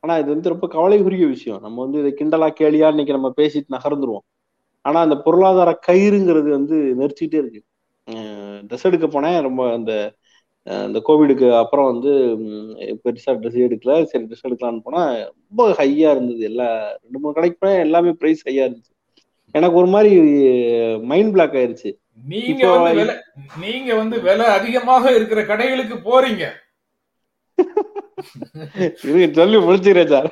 ஆனா 0.00 0.14
இது 0.18 0.28
வந்து 0.28 0.48
ரொம்ப 0.48 0.66
கவலைக்குரிய 0.68 1.26
விஷயம். 1.26 1.60
நம்ம 1.60 1.82
வந்து 1.84 1.98
இதை 1.98 2.12
கிண்டலா 2.14 2.48
கேலியா 2.60 2.88
இன்னைக்கு 2.88 3.16
நம்ம 3.16 3.30
பேசிட்டு 3.36 3.74
நகர்ந்துருவோம். 3.76 4.26
ஆனா 4.88 4.98
அந்த 5.06 5.16
பொருளாதார 5.26 5.70
கயிறுங்கிறது 5.88 6.50
வந்து 6.58 6.76
நெரிச்சிட்டே 7.00 7.38
இருக்கு. 7.42 7.62
ட்ரெஸ் 8.68 8.88
எடுக்க 8.90 9.06
போனேன். 9.06 9.40
ரொம்ப 9.46 9.62
அந்த 9.78 9.92
இந்த 10.86 11.00
கோவிடுக்கு 11.08 11.46
அப்புறம் 11.58 11.88
வந்து 11.92 12.12
பெருசா 13.04 13.30
ட்ரெஸ் 13.40 13.58
எடுக்கல. 13.66 14.02
சரி 14.10 14.24
ட்ரெஸ் 14.24 14.46
எடுக்கலாம்னு 14.48 14.84
போனா 14.86 15.02
ரொம்ப 15.48 15.68
ஹையா 15.80 16.10
இருந்தது. 16.14 16.42
எல்லா 16.50 16.68
ரெண்டு 17.02 17.18
மூணு 17.20 17.34
கடைக்கு 17.34 17.58
போனேன். 17.60 17.84
எல்லாமே 17.86 18.12
பிரைஸ் 18.20 18.46
ஹையா 18.48 18.64
இருந்துச்சு. 18.68 18.94
எனக்கு 19.56 19.76
ஒரு 19.80 19.88
மாதிரி 19.92 20.14
மைண்ட் 21.10 21.32
பிளாக் 21.32 21.54
ஆயிருச்சு. 21.60 21.90
நீங்க 22.28 22.64
வந்து 22.78 23.04
நீங்க 23.60 23.90
வந்து 24.00 24.16
விலை 24.20 24.46
அதிகமாக 24.58 25.12
இருக்கிற 25.18 25.40
கடைகளுக்கு 25.50 25.96
போறீங்க. 26.08 26.44
இது 29.04 29.32
சொல்லி 29.32 29.56
முடிச்சுக்கிறேன் 29.56 30.12
சார். 30.14 30.28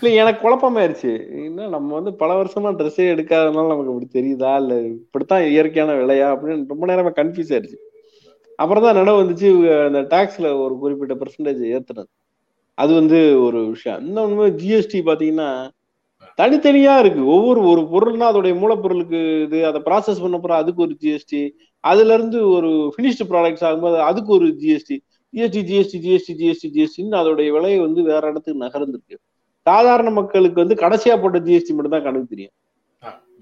இல்ல 0.00 0.22
எனக்கு 0.22 0.40
குழப்பமாயிருச்சு. 0.44 1.12
என்ன 1.44 1.68
நம்ம 1.68 1.94
வந்து 1.94 2.14
பல 2.14 2.30
வருஷமா 2.42 2.70
ட்ரெஸ்ஸே 2.78 3.06
எடுக்காதனால 3.14 3.66
நமக்கு 3.66 3.94
இப்படி 3.94 4.08
தெரியுதா? 4.18 4.52
இல்ல 4.60 4.74
இப்படித்தான் 4.80 5.46
இயற்கையான 5.46 5.94
விலையா? 6.00 6.28
அப்படின்னு 6.34 6.64
ரொம்ப 6.68 6.86
நேரமா 6.86 7.12
கன்ஃபியூஸ் 7.20 7.54
ஆயிருச்சு. 7.56 7.78
அப்புறம் 8.56 8.82
தான் 8.82 8.94
நினைவு 8.94 9.22
வந்துச்சு. 9.22 9.48
அந்த 9.86 10.00
டாக்ஸ்ல 10.16 10.60
ஒரு 10.60 10.74
குறிப்பிட்ட 10.78 11.14
பெர்சன்டேஜ் 11.14 11.62
ஏத்துனது. 11.76 12.10
அது 12.78 12.94
வந்து 12.94 13.42
ஒரு 13.42 13.66
விஷயம். 13.66 14.00
இன்னொன்னு 14.04 14.46
ஜிஎஸ்டி 14.62 15.00
பாத்தீங்கன்னா 15.08 15.48
தனித்தனியா 16.38 16.94
இருக்கு 17.02 17.22
ஒவ்வொரு 17.34 17.60
ஒரு 17.70 17.82
பொருள்னா 17.92 18.28
அதோடைய 18.30 18.54
மூலப்பொருளுக்கு 18.62 19.18
இது 19.44 19.58
அதை 19.68 19.80
ப்ராசஸ் 19.86 20.22
பண்ண 20.24 20.36
போற 20.38 20.54
அதுக்கு 20.62 20.80
ஒரு 20.82 20.94
ஜிஎஸ்டி 21.02 21.42
அதுல 21.84 22.14
இருந்து 22.16 22.38
ஒரு 22.56 22.70
பினிஷ்டு 22.96 23.24
ப்ராடக்ட்ஸ் 23.30 23.66
ஆகும்போது 23.68 23.98
அதுக்கு 24.08 24.30
ஒரு 24.38 24.46
GST 24.62 24.96
GST 25.34 25.62
GST 25.68 25.98
GST 26.04 26.34
GST 26.40 26.68
ஜிஎஸ்டின்னு 26.74 27.20
அதோடைய 27.20 27.50
விலை 27.56 27.72
வந்து 27.84 28.00
வேற 28.10 28.22
இடத்துக்கு 28.32 28.62
நகர்ந்திருக்கு 28.64 29.16
சாதாரண 29.66 30.08
மக்களுக்கு 30.18 30.58
வந்து 30.62 30.76
கடைசியா 30.82 31.14
போட்ட 31.16 31.38
ஜிஎஸ்டி 31.46 31.74
மட்டும் 31.76 31.94
தான் 31.96 32.06
கணக்கு 32.06 32.32
தெரியும். 32.34 32.54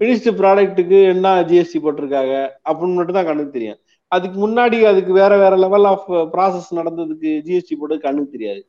பினிஷ்டு 0.01 0.31
ப்ராடக்ட்டுக்கு 0.39 0.99
என்ன 1.13 1.33
ஜிஎஸ்டி 1.49 1.79
போட்டிருக்காங்க 1.83 2.35
அப்படின்னு 2.67 2.97
மட்டும் 2.99 3.17
தான் 3.17 3.29
கணக்கு 3.29 3.51
தெரியும் 3.51 3.79
அதுக்கு 4.11 4.37
முன்னாடி 4.43 4.77
அதுக்கு 4.91 5.11
வேற 5.19 5.33
வேற 5.43 5.53
லெவல் 5.63 5.87
ஆஃப் 5.91 6.07
ப்ராசஸ் 6.33 6.69
நடந்ததுக்கு 6.79 7.29
ஜிஎஸ்டி 7.47 7.75
போட்டு 7.75 7.97
கண்ணுக்கு 8.05 8.35
தெரியாது 8.35 8.61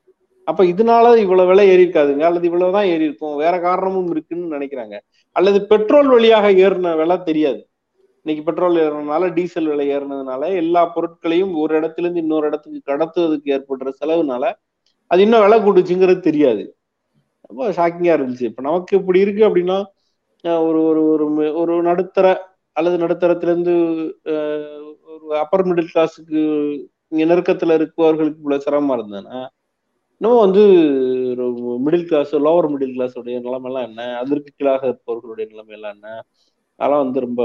அப்ப 0.49 0.63
இதனால 0.65 1.13
இவ்வளவு 1.17 1.49
விலை 1.49 1.65
ஏறி 1.69 1.83
இருக்காதுங்க. 1.85 2.21
அல்லது 2.21 2.47
இவ்வளவுதான் 2.47 2.87
ஏறி 2.87 3.05
இருக்கும். 3.05 3.37
வேற 3.37 3.55
காரணமும் 3.61 4.11
இருக்குன்னு 4.11 4.55
நினைக்கிறாங்க. 4.57 4.97
அல்லது 5.37 5.59
பெட்ரோல் 5.67 6.07
வழியாக 6.07 6.51
ஏறின 6.65 6.97
விலை 6.97 7.17
தெரியாது. 7.23 7.61
இன்னைக்கு 8.27 8.45
பெட்ரோல் 8.45 8.77
ஏறினதுனால 8.77 9.25
டீசல் 9.35 9.67
விலை 9.67 9.87
ஏறினதுனால 9.97 10.43
எல்லா 10.55 10.83
பொருட்களையும் 10.95 11.53
ஒரு 11.57 11.73
இடத்துல 11.81 12.05
இருந்து 12.07 12.21
இன்னொரு 12.21 12.47
இடத்துக்கு 12.47 12.81
கடத்துவதற்கு 12.91 13.53
ஏற்படுற 13.57 13.91
செலவுனால 14.01 14.45
அது 15.11 15.23
இன்னும் 15.23 15.43
விலை 15.43 15.59
கூடுச்சுங்கிறது 15.61 16.21
தெரியாது. 16.21 16.63
ரொம்ப 17.49 17.65
ஷாக்கிங்கா 17.71 18.15
இருந்துச்சு. 18.17 18.49
இப்ப 18.51 18.63
நமக்கு 18.63 18.93
இப்படி 18.97 19.21
இருக்கு 19.21 19.43
அப்படின்னா 19.49 19.79
ஒரு 20.69 20.81
ஒரு 20.89 21.03
ஒரு 21.13 21.25
ஒரு 21.55 21.75
நடுத்தர 21.83 22.27
அல்லது 22.77 22.97
நடுத்தரத்துல 23.05 23.53
இருந்து 23.53 23.75
ஒரு 25.27 25.37
அப்பர் 25.39 25.67
மிடில் 25.67 25.93
கிளாஸுக்கு 25.93 26.41
இங்க 27.13 27.25
நெருக்கத்துல 27.25 27.75
இருப்பவர்களுக்கு 27.75 28.41
இவ்வளவு 28.43 28.65
சிரமமா 28.67 28.97
இருந்ததுன்னா 28.97 29.39
நம்ம 30.17 30.41
வந்து 30.41 30.61
middle 31.87 32.07
class 32.07 32.35
lower 32.35 32.69
middle 32.69 32.93
class 32.93 33.19
உடைய 33.19 33.41
நிலைமை 33.41 33.73
எல்லாம் 33.73 33.89
என்ன? 33.89 34.17
அதற்கு 34.19 34.53
கீழாக 34.57 34.87
இருப்பவர்களுடைய 34.87 35.51
நிலைமையெல்லாம் 35.51 35.93
என்ன? 35.93 36.25
அதெல்லாம் 36.77 37.03
வந்து 37.05 37.21
ரொம்ப 37.21 37.43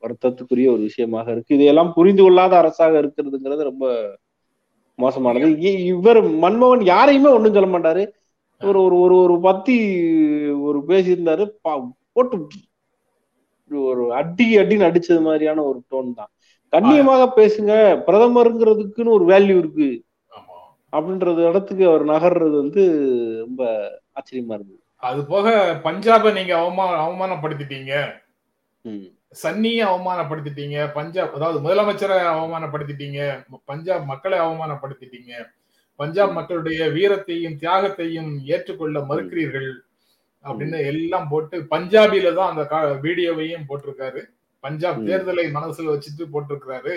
வருத்தத்துக்குரிய 0.00 0.68
ஒரு 0.68 0.76
விஷயமாக 0.76 1.30
இருக்கு. 1.30 1.54
இதையெல்லாம் 1.54 1.92
புரிந்து 1.92 2.22
கொள்ளாத 2.22 2.58
அரசாக 2.58 3.02
இருக்கிறதுங்கிறது 3.02 3.62
ரொம்ப 3.62 4.18
மோசமானது. 4.96 5.46
இ- 5.46 5.84
இவர் 5.84 6.24
மன்மோகன் 6.24 6.84
யாரையுமே 6.84 7.28
ஒண்ணும் 7.28 7.52
சொல்ல 7.52 7.78
மாட்டாரு. 7.78 8.08
ஒரு 8.64 8.82
ஒரு 8.82 8.96
ஒரு 8.98 9.16
ஒரு 9.16 9.40
பத்தி 9.40 9.98
ஒரு 10.50 10.82
பேசியிருந்தாரு. 10.88 11.50
பா- 11.68 11.90
போட்டு 12.12 12.46
ஒரு 13.70 14.12
அடி 14.12 14.56
அடின்னு 14.56 15.00
அடிச்சது 15.00 15.22
மாதிரியான 15.22 15.62
ஒரு 15.62 15.82
டோன் 15.90 16.14
தான். 16.14 16.30
கண்ணியமாக 16.68 17.32
பேசுங்க. 17.36 18.02
பிரதமருங்கிறதுக்குன்னு 18.06 19.08
ஒரு 19.08 19.24
வேல்யூ 19.24 19.58
இருக்கு. 19.58 20.02
அப்படின்றது 20.96 21.48
இடத்துக்கு 21.48 21.84
அவர் 21.88 22.04
நகர்றது 22.06 22.56
வந்து 22.62 22.82
ரொம்ப 23.44 23.62
ஆச்சரியமா 24.16 24.54
இருந்தது. 24.56 24.78
அது 25.02 25.20
போக 25.24 25.48
பஞ்சாபை 25.84 26.30
நீங்க 26.32 26.52
அவமா 26.56 26.84
அவமானப்படுத்திட்டீங்க. 27.04 27.94
சன்னியை 29.42 29.82
அவமானப்படுத்திட்டீங்க. 29.92 30.78
பஞ்சாப் 30.92 31.34
அதாவது 31.34 31.58
முதலமைச்சரை 31.66 32.18
அவமானப்படுத்திட்டீங்க. 32.34 33.20
பஞ்சாப் 33.64 34.04
மக்களை 34.04 34.38
அவமானப்படுத்திட்டீங்க. 34.38 35.32
பஞ்சாப் 36.00 36.32
மக்களுடைய 36.32 36.86
வீரத்தையும் 36.96 37.58
தியாகத்தையும் 37.62 38.30
ஏற்றுக்கொள்ள 38.44 39.00
மறுக்கிறீர்கள் 39.10 39.68
அப்படின்னு 40.44 40.78
எல்லாம் 40.86 41.28
போட்டு 41.28 41.56
பஞ்சாபில 41.74 42.32
தான் 42.34 42.50
அந்த 42.52 42.64
வீடியோவையும் 43.02 43.68
போட்டிருக்காரு. 43.68 44.22
பஞ்சாப். 44.64 45.00
தேர்தலை 45.08 45.44
மனசுல 45.58 45.92
வச்சுட்டு 45.94 46.24
போட்டிருக்கிறாரு. 46.34 46.94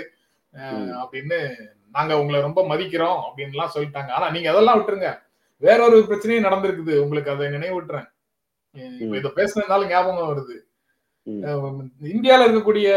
அப்படின்னு 1.01 1.39
நாங்க 1.91 2.19
உங்களை 2.19 2.41
ரொம்ப 2.41 2.61
மதிக்கிறோம் 2.61 3.21
அப்படின்லாம் 3.25 3.67
சொல்லிட்டாங்க. 3.75 4.09
ஆனா 4.09 4.29
நீங்க 4.29 4.49
அதெல்லாம் 4.49 4.79
விட்டுருங்க. 4.79 5.19
வேற 5.57 5.85
ஒரு 5.87 6.05
பிரச்சனையும் 6.09 6.47
நடந்திருக்குது. 6.47 6.97
உங்களுக்கு 6.97 7.31
அதை 7.31 7.47
நினைவூட்டுறேன். 7.47 8.07
இதை 9.15 9.31
பேசுனதுனால 9.35 9.87
ஞாபகம் 9.87 10.37
வருது. 10.37 10.65
இந்தியால 12.03 12.43
இருக்கக்கூடிய 12.47 12.87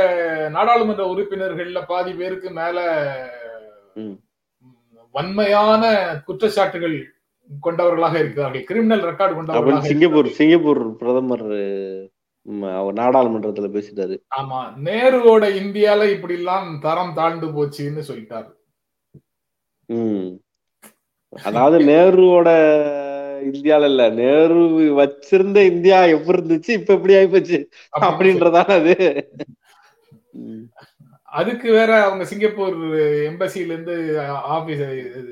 நாடாளுமன்ற 0.51 1.05
உறுப்பினர்கள்ல 1.07 1.83
பாதி 1.87 2.13
பேருக்கு 2.13 2.51
மேல 2.51 2.79
வன்மையான 5.13 5.91
குற்றச்சாட்டுகள் 6.27 7.03
கொண்டவர்களாக 7.61 8.19
இருக்கிறார்கள். 8.19 8.65
கிரிமினல் 8.65 9.03
ரெக்கார்டு 9.03 9.07
அப்படின்னு 9.07 9.35
கொண்டவர்களாக 9.35 9.87
சிங்கப்பூர் 9.87 10.29
சிங்கப்பூர் 10.29 10.97
பிரதமர் 10.97 11.47
நாடாளுமன்றத்துல 12.93 13.69
பேசிட்டாரு. 13.77 14.23
ஆமா. 14.41 14.73
நேருவோட 14.85 15.45
இந்தியால 15.61 16.11
இப்படி 16.11 16.35
எல்லாம் 16.35 16.79
தரம் 16.81 17.15
தாழ்ந்து 17.15 17.47
போச்சுன்னு 17.47 18.03
சொல்லிட்டாரு. 18.09 18.59
அதாவது 21.31 21.79
நேருவோட 21.85 22.49
இந்தியால 23.49 23.85
இல்ல 23.85 24.09
நேரு 24.11 24.63
வச்சிருந்த 24.99 25.59
இந்தியா 25.67 26.05
எப்படி 26.05 26.39
இருந்துச்சு 26.39 26.71
இப்ப 26.71 26.95
எப்படி 26.95 27.15
ஆயிப்போச்சு? 27.15 27.59
அப்படின்றதான 28.01 28.71
அது. 28.79 28.95
அதுக்கு 31.23 31.73
வேற 31.73 32.03
அவங்க 32.05 32.25
சிங்கப்பூர் 32.25 32.77
எம்பசில 33.31 33.71
இருந்து 33.73 34.21
ஆபீஸ் 34.55 34.83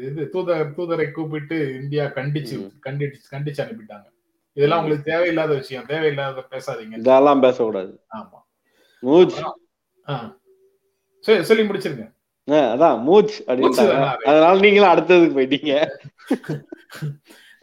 இது 0.03 0.29
தூதர் 0.29 0.75
தூதரை 0.77 1.11
கூப்பிட்டு 1.11 1.79
இந்தியா 1.83 2.05
கண்டிச்சு. 2.05 2.57
கண்டிச்சு 2.87 3.21
கண்டிச்சு 3.31 3.63
அனுப்பிட்டாங்க. 3.65 4.07
இதெல்லாம் 4.57 4.81
உங்களுக்கு 4.83 5.11
தேவையில்லாத 5.11 5.55
விஷயம். 5.55 5.87
தேவையில்லாத 5.87 6.45
பேசாதீங்க. 6.51 6.99
இதெல்லாம் 6.99 7.41
பேசக்கூடாது. 7.41 7.93
ஆமா. 8.15 8.39
சொல்லி 11.47 11.63
முடிச்சிருங்க. 11.63 12.07
அதான் 12.49 13.01
மூச்? 13.07 13.35
அதனால 14.25 14.61
நீங்களும் 14.61 14.89
அடுத்ததுக்கு 14.89 15.39
போயிட்டீங்க 15.39 15.73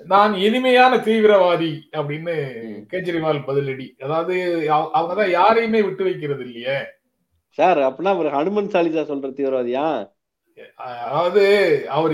நான் 0.06 0.34
இனிமையான 0.34 0.98
தீவிரவாதி 0.98 1.80
அப்படின்னு. 1.92 2.36
கேஜ்ரிவால் 2.92 3.40
பதிலடி 3.48 4.04
அதாவது 4.04 4.36
அவ- 4.72 4.92
அவங்கதான் 4.94 5.30
யாரையுமே 5.30 5.82
விட்டு 5.82 6.04
வைக்கிறது 6.04 6.44
இல்லையே 6.44 6.78
சார் 7.50 7.78
அப்படின்னா 7.78 8.08
அவர் 8.08 8.26
ஹனுமன் 8.26 8.68
சாலிசா 8.68 9.04
சொல்ற 9.06 9.34
தீவிரவாதியா 9.34 10.10
அதாவது 10.76 11.44
அவர் 11.90 12.14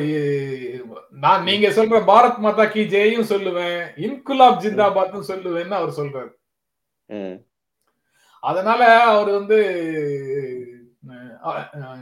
நான் 1.09 1.43
நீங்க 1.43 1.69
சொல்ற 1.69 2.03
பாரத் 2.07 2.37
மாதா 2.37 2.65
கி 2.65 2.81
ஜெயும் 2.81 3.29
சொல்லுவேன் 3.29 3.81
இன்குலாப் 3.97 4.61
ஜிந்தாபாத்னு 4.63 5.23
சொல்லுவேன்னு 5.27 5.69
அவர் 5.69 5.93
சொல்றாரு. 5.97 6.31
அதனால 8.43 9.03
அவர் 9.03 9.29
வந்து 9.29 9.57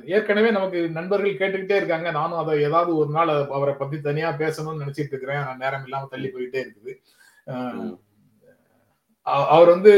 ஏற்கனவே 0.06 0.52
நமக்கு 0.52 0.89
நண்பர்கள் 0.89 1.38
கேட்டுக்கிட்டே 1.38 1.75
இருக்காங்க. 1.75 2.12
நானும் 2.12 2.38
அதை 2.38 2.62
ஏதாவது 2.62 2.97
ஒரு 2.97 3.10
நாள் 3.10 3.28
அவரை 3.28 3.73
பத்தி 3.73 4.02
தனியா 4.02 4.32
பேசணும்னு 4.32 4.82
நினைச்சிட்டு 4.84 5.13
இருக்கிறேன். 5.13 5.43
நேரம் 5.60 5.84
இல்லாம 5.84 6.08
தள்ளி 6.10 6.28
போயிட்டே 6.28 6.63
இருக்குது. 6.65 6.93
அவர் 9.21 9.67
வந்து 9.67 9.91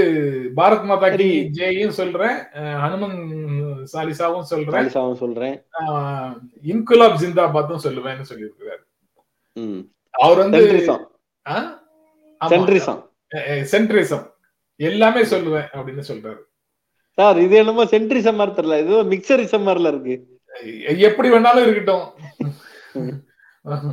பாரத் 0.56 0.84
மாதா 0.84 1.16
கி. 1.16 1.50
ஜெயும் 1.54 1.90
சொல்றேன். 1.90 2.38
ஹனுமன் 2.56 3.86
சாலிசாவும் 3.94 4.42
சொல்றேன். 4.42 4.90
சொல்றேன். 5.16 5.66
இன்குலாப் 6.64 7.18
ஜிந்தாபாத்தும் 7.22 7.84
சொல்லுவேன்னு 7.84 8.26
சொல்லியிருக்கிறார். 8.32 8.82
அவர் 10.12 10.38
வந்து 10.38 10.60
சென்ட்ரிசம். 13.72 14.30
எல்லாமே 14.76 15.22
சொல்லுவேன் 15.22 15.68
அப்படின்னு 15.74 16.04
சொல்றாரு. 16.08 16.42
சார் 17.14 17.40
இது 17.40 17.56
என்னமோ 17.56 17.84
சென்ட்ரிசம் 17.84 18.34
மாதிரி 18.34 18.68
தெரியல. 18.68 18.80
இது 18.80 19.04
மிக்சரிசம் 19.04 19.68
மாதிரில 19.68 19.88
இருக்கு. 19.88 20.40
எப்படி 20.98 21.30
வேணாலும் 21.30 21.68
இருக்கட்டும். 21.68 22.12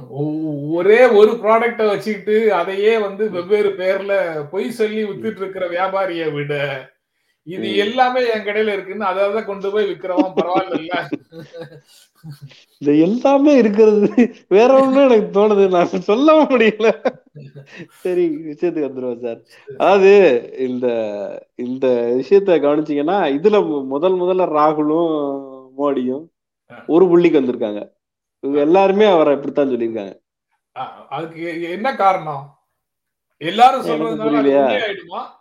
ஒ- 0.09 0.67
ஒரே 0.71 1.07
ஒரு 1.07 1.31
ப்ராடக்ட 1.31 1.87
வச்சுக்கிட்டு 1.89 2.55
அதையே 2.55 2.99
வந்து 2.99 3.31
வெவ்வேறு 3.31 3.69
பேர்ல 3.69 4.45
பொய் 4.51 4.71
சொல்லி 4.71 5.05
வித்துட்டு 5.05 5.37
இருக்கிற 5.37 5.69
வியாபாரியை 5.69 6.33
விட 6.33 6.55
இது. 7.49 7.69
எல்லாமே 7.77 8.21
என் 8.33 8.47
கடையில 8.47 8.73
இருக்குன்னு 8.73 9.05
அதை 9.05 9.43
கொண்டு 9.45 9.69
போய் 9.73 9.91
விக்கிறவன் 9.91 10.37
பரவாயில்ல 10.39 10.97
இது 12.83 12.93
எல்லாமே 12.99 13.53
இருக்கிறது. 13.57 14.09
வேற 14.49 14.71
ஒண்ணும் 14.81 15.05
எனக்கு 15.05 15.29
தோணுது. 15.37 15.65
நான் 15.69 16.05
சொல்லவும் 16.09 16.51
முடியல. 16.51 16.89
சரி 18.03 18.25
விஷயத்துக்கு 18.49 18.89
வந்துருவோம் 18.89 19.21
சார். 19.21 19.39
அதாவது 19.77 20.13
இந்த 20.67 20.87
இந்த 21.65 21.87
விஷயத்த 22.21 22.59
கவனிச்சீங்கன்னா 22.65 23.19
இதுல 23.37 23.59
முதல் 23.87 24.19
முதல்ல 24.23 24.49
ராகுலும் 24.59 25.15
மோடியும் 25.79 26.25
ஒரு 26.87 27.05
புள்ளிக்கு 27.07 27.41
வந்திருக்காங்க. 27.41 27.81
இவங்க 28.45 28.61
எல்லாருமே 28.61 29.07
அவரை 29.07 29.35
இப்படித்தான் 29.35 29.71
சொல்லியிருக்காங்க. 29.71 30.15
அதுக்கு 31.11 31.45
என்ன 31.71 31.89
காரணம்? 31.97 32.45
எல்லாரும் 33.41 33.81
எனக்கு 33.81 33.91
சொல்றதுனால 33.93 34.29
அது 34.29 34.29
புரியலையா? 34.29 34.65
உண்மையாயிடுமா 34.65 35.21
இல்ல 35.21 35.23
ம். 35.23 35.35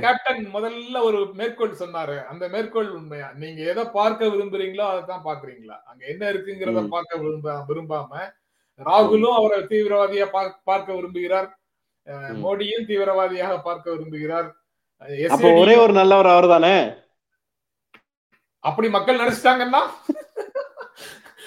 கேப்டன் 0.00 0.50
முதல்ல 0.54 1.02
ஒரு 1.02 1.30
மேற்கோள் 1.34 1.76
சொன்னாரு. 1.78 2.24
அந்த 2.24 2.48
மேற்கோள் 2.48 2.90
உண்மையா 2.90 3.30
நீங்க 3.34 3.62
எதை 3.62 3.84
பார்க்க 3.84 4.26
விரும்புறீங்களோ 4.26 4.80
அதைத்தான் 4.80 5.24
பாக்குறீங்களா 5.24 5.82
அங்க 5.84 6.06
என்ன 6.06 6.32
இருக்குங்கிறத. 6.32 6.88
பார்க்க 6.88 7.16
விரும்ப 7.16 7.64
விரும்பாம 7.68 8.32
ராகுலும் 8.84 9.34
அவரை 9.34 9.60
தீவிரவாதியா 9.62 10.26
பார்- 10.32 10.56
பார்க்க 10.64 10.92
விரும்புகிறார். 10.92 11.48
மோடியும் 12.42 12.86
தீவிரவாதியாக 12.86 13.62
பார்க்க 13.62 13.90
விரும்புகிறார். 13.90 14.48
ஒரே 15.58 15.76
ஒரு 15.76 15.92
நல்லவர் 15.92 16.26
அவர் 16.26 16.46
தானே 16.46 16.92
அப்படி 18.58 18.88
மக்கள் 18.88 19.18
நினைச்சிட்டாங்கன்னா 19.18 19.80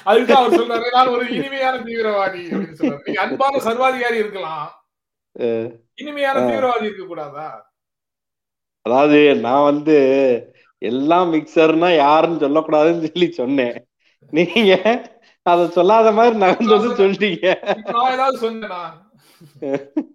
அதுக்கு 0.04 0.36
அவர் 0.36 0.60
சொல்றாரு. 0.60 0.92
நான் 0.92 1.08
ஒரு 1.08 1.30
இனிமையான 1.30 1.78
தீவிரவாதி 1.78 2.42
அப்படின்னு 2.50 2.76
சொல்றாரு. 2.80 3.00
நீங்க 3.04 3.22
அன்பான 3.22 3.60
சர்வாதிகாரி 3.60 4.18
இருக்கலாம். 4.18 4.86
இனிமையான. 5.96 6.40
தீவிரவாதி 6.40 6.84
இருக்க 6.84 7.06
கூடாதா 7.06 7.65
அதாவது 8.86 9.20
நான் 9.36 9.64
வந்து 9.64 9.96
எல்லாம் 10.82 11.34
மிக்சர்னா 11.34 11.96
யாருன்னு 11.96 12.44
சொல்லக்கூடாதுன்னு 12.46 13.12
சொல்லி 13.12 13.32
சொன்னேன். 13.32 13.78
நீங்க 14.34 14.74
அத 15.46 15.68
சொல்லாத 15.68 16.12
மாதிரி 16.12 16.36
நகர்ந்து 16.38 16.78
வந்து 16.78 16.92
சொல்லிட்டீங்க. 17.02 17.48
நான் 17.92 18.14
ஏதாவது 18.14 18.38
சொன்னேனா? 18.46 18.82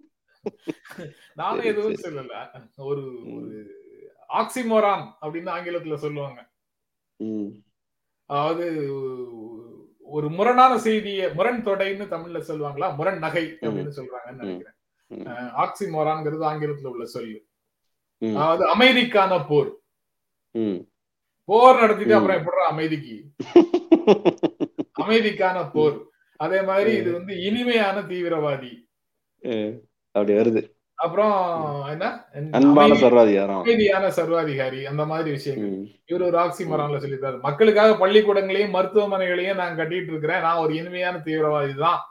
நானும் 1.33 1.65
எதுவும். 1.65 2.01
சொல்லல. 2.03 2.33
ஒரு 2.81 3.03
ஆக்சிமோரான் 4.29 5.05
அப்படின்னு 5.21 5.49
ஆங்கிலத்துல 5.55 5.95
சொல்லுவாங்க. 5.95 6.39
அதாவது 8.29 8.65
ஒரு 10.07 10.29
முரணான 10.29 10.73
செய்திய 10.77 11.33
முரண் 11.33 11.63
தொடைன்னு 11.65 12.05
தமிழ்ல 12.13 12.39
சொல்லுவாங்களா? 12.47 12.95
முரண் 12.95 13.17
நகை 13.17 13.45
அப்படின்னு 13.61 13.97
சொல்றாங்கன்னு 13.99 14.41
நினைக்கிறேன். 14.41 14.77
ஆக்சிமோரான்ங்கிறது 15.63 16.45
ஆங்கிலத்துல 16.51 16.87
உள்ள 16.87 17.05
சொல்லு. 17.05 17.39
அதாவது 18.21 18.63
அமைதிக்கான 18.75 19.45
போர். 19.47 19.69
போர் 21.49 21.79
நடத்திட்டு. 21.79 22.15
அப்புறம் 22.15 22.37
எப்படி 22.37 22.65
அமைதிக்கு? 22.69 23.15
அமைதிக்கான 25.03 25.71
போர். 25.73 25.97
அதே 26.39 26.61
மாதிரி 26.61 26.91
இது 26.95 27.11
வந்து 27.11 27.33
இனிமையான 27.43 28.01
தீவிரவாதி. 28.01 28.71
அப்படி 30.15 30.33
வருது. 30.33 30.61
அப்புறம் 30.99 31.35
என்ன? 31.85 32.05
அன்பான 32.51 32.95
சர்வாதிகாரம். 32.95 33.61
அமைதியான 33.61 34.11
சர்வாதிகாரி 34.11 34.85
அந்த 34.85 35.05
மாதிரி 35.05 35.29
விஷயங்கள். 35.29 35.71
இவர் 36.05 36.21
ஒரு 36.21 36.37
ஆக்சிமரான்ல 36.37 36.99
சொல்லிட்டாரு 37.03 37.39
மக்களுக்காக 37.39 37.95
பள்ளிக்கூடங்களையும் 37.97 38.75
மருத்துவமனைகளையும் 38.75 39.55
நான் 39.55 39.77
கட்டிட்டு 39.77 40.11
இருக்கிறேன். 40.13 40.41
நான் 40.41 40.57
ஒரு 40.57 40.73
இனிமையான 40.75 41.21
தீவிரவாதி 41.25 41.75
தான். 41.75 42.01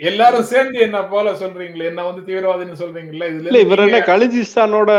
எல்லாரும் 0.00 0.48
சேர்ந்து 0.50 0.78
என்ன 0.84 0.98
போல 1.12 1.28
சொல்றீங்களே? 1.40 1.86
என்ன 1.90 2.02
வந்து 2.08 2.22
தீவிரவாதின்னு 2.26 2.80
சொல்றீங்களா? 2.82 3.28
இதுல 3.32 3.62
இவர் 3.64 3.82
என்ன 3.84 3.98
கலிஜிஸ்தானோட 4.10 4.90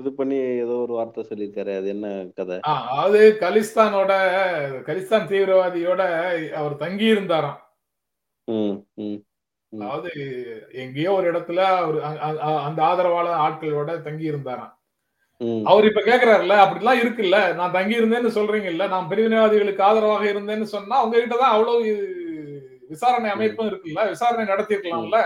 இது 0.00 0.10
பண்ணி 0.20 0.38
ஏதோ 0.64 0.74
ஒரு 0.84 0.92
வார்த்தை 0.98 1.22
சொல்லியிருக்காரு. 1.30 1.72
அது 1.80 1.88
என்ன 1.94 2.06
கதை? 2.38 2.56
அதாவது 2.66 3.20
கலிஸ்தானோட 3.42 4.12
கலிஸ்தான் 4.88 5.28
தீவிரவாதியோட 5.32 6.02
அவர் 6.60 6.76
தங்கி 6.84 7.06
இருந்தாராம். 7.14 7.58
அதாவது 9.72 10.10
எங்கேயோ 10.84 11.10
ஒரு 11.18 11.26
இடத்துல 11.32 11.60
அவர் 11.80 11.98
அந்த 12.68 12.80
ஆதரவாளர் 12.90 13.42
ஆட்களோட 13.46 13.90
தங்கி 14.06 14.26
இருந்தாராம் 14.32 14.72
அவர் 15.70 15.88
இப்ப 15.88 16.00
கேக்குறாருல்ல 16.06 16.54
அப்படிலாம் 16.62 17.02
இருக்குல்ல. 17.02 17.36
நான் 17.58 17.76
தங்கி 17.76 17.94
இருந்தேன்னு 18.00 18.30
சொல்றீங்கல்ல. 18.38 18.86
நான் 18.94 19.10
பிரிவினைவாதிகளுக்கு 19.10 19.86
ஆதரவாக 19.90 20.24
இருந்தேன்னு 20.32 20.66
சொன்னா 20.74 20.96
உங்க 21.04 21.16
கிட்டதான் 21.18 21.54
அவ்வளவு 21.54 21.84
விசாரணை 22.90 23.28
அமைப்பும் 23.34 23.68
இருக்குல்ல? 23.70 24.00
விசாரணை 24.12 24.44
நடத்திருக்கலாம்ல. 24.52 25.18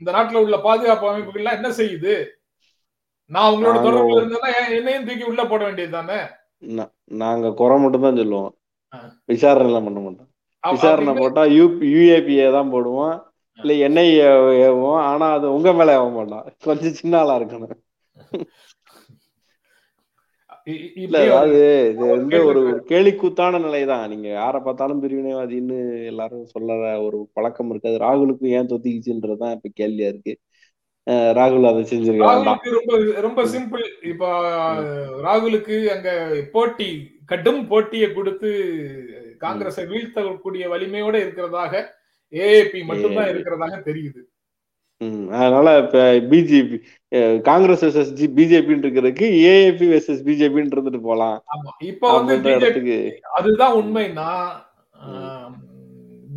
இந்த 0.00 0.10
நாட்டுல 0.16 0.42
உள்ள 0.44 0.56
பாதுகாப்பு 0.66 1.10
அமைப்புகள்லாம் 1.10 1.58
என்ன 1.58 1.68
செய்யுது? 1.80 2.14
நான் 3.30 3.50
உங்களோட 3.52 3.76
தொடர்புல 3.84 4.20
இருந்தேன்னா 4.20 4.50
என்னையும் 4.78 5.06
தூக்கி 5.06 5.24
உள்ள 5.30 5.42
போட 5.52 5.62
வேண்டியது 5.68 5.94
தானே 5.98 6.18
நாங்க 7.22 7.46
குறை 7.60 7.76
மட்டும் 7.82 8.04
தான் 8.06 8.20
சொல்லுவோம். 8.20 8.52
விசாரணை 9.32 9.68
எல்லாம் 9.70 9.86
பண்ண 9.86 10.00
மாட்டோம். 10.04 10.28
விசாரணை 10.64 11.12
போட்டா 11.20 11.42
யூ 11.56 11.64
யூஏபிஏ 11.94 12.46
தான் 12.56 12.72
போடுவோம். 12.74 13.16
இல்ல 13.58 13.72
என்ஐஏ 13.86 14.28
ஏவோம் 14.66 15.00
ஆனா 15.08 15.26
அது 15.36 15.46
உங்க 15.56 15.72
மேல 15.78 15.96
ஏவ 15.98 16.06
மாட்டோம். 16.16 16.46
கொஞ்சம் 16.66 16.96
சின்ன 17.00 17.18
ஆளா 17.22 17.36
இருக்கணும். 17.40 17.76
இல்ல 21.02 21.16
அதாவது 21.22 21.58
இது 21.90 22.04
வந்து 22.06 22.38
ஒரு 22.44 22.62
கேலிக்கூத்தான 22.88 23.60
நிலைதான். 23.60 24.08
நீங்க 24.08 24.28
யார 24.38 24.62
பார்த்தாலும் 24.62 25.02
பிரிவினைவாதின்னு 25.02 25.78
எல்லாரும் 26.06 26.46
சொல்ல 26.54 26.78
ஒரு 27.02 27.18
பழக்கம் 27.32 27.70
இருக்காது. 27.70 27.96
ராகுலுக்கு 28.04 28.46
ஏன் 28.58 28.70
தொத்திக்கிச்சுன்றதுதான் 28.72 29.54
இப்ப 29.56 29.70
கேள்வியா 29.80 30.08
இருக்கு. 30.12 30.34
ராகுல் 31.38 31.68
அதை 31.70 31.82
செஞ்சிருக்க 31.90 32.24
வேண்டாம். 32.24 32.46
ராகுலுக்கு 32.46 32.76
ரொம்ப 32.78 33.20
ரொம்ப 33.26 33.44
சிம்பிள் 33.44 33.84
இப்ப 34.12 34.30
ராகுலுக்கு 35.26 35.76
அங்க 35.96 36.10
போட்டி 36.52 36.90
கடும் 37.24 37.62
போட்டியை 37.68 38.08
கொடுத்து 38.12 38.50
காங்கிரஸை 39.38 39.84
வீழ்த்தக்கூடிய 39.84 40.64
வலிமையோட 40.74 41.16
இருக்கிறதாக 41.24 41.74
ஏஏபி 42.32 42.80
மட்டும்தான். 42.84 43.30
இருக்கிறதாக 43.32 43.76
தெரியுது. 43.88 44.20
அதனால 45.30 45.78
இப்ப 45.78 46.12
பிஜேபி 46.12 47.40
காங்கிரஸ் 47.40 47.84
வெர்சஸ் 47.84 48.30
பிஜேபின்னு 48.38 48.86
இருக்கிறதுக்கு 48.86 49.26
ஏஏபி 49.48 49.86
வெர்சஸ் 49.92 50.22
பிஜேபின்னு 50.28 50.70
இருந்துட்டு 50.74 51.00
போலாம். 51.00 51.44
இப்ப 51.78 52.22
வந்து 52.22 53.14
அதுதான் 53.32 53.76
உண்மைன்னா 53.76 54.30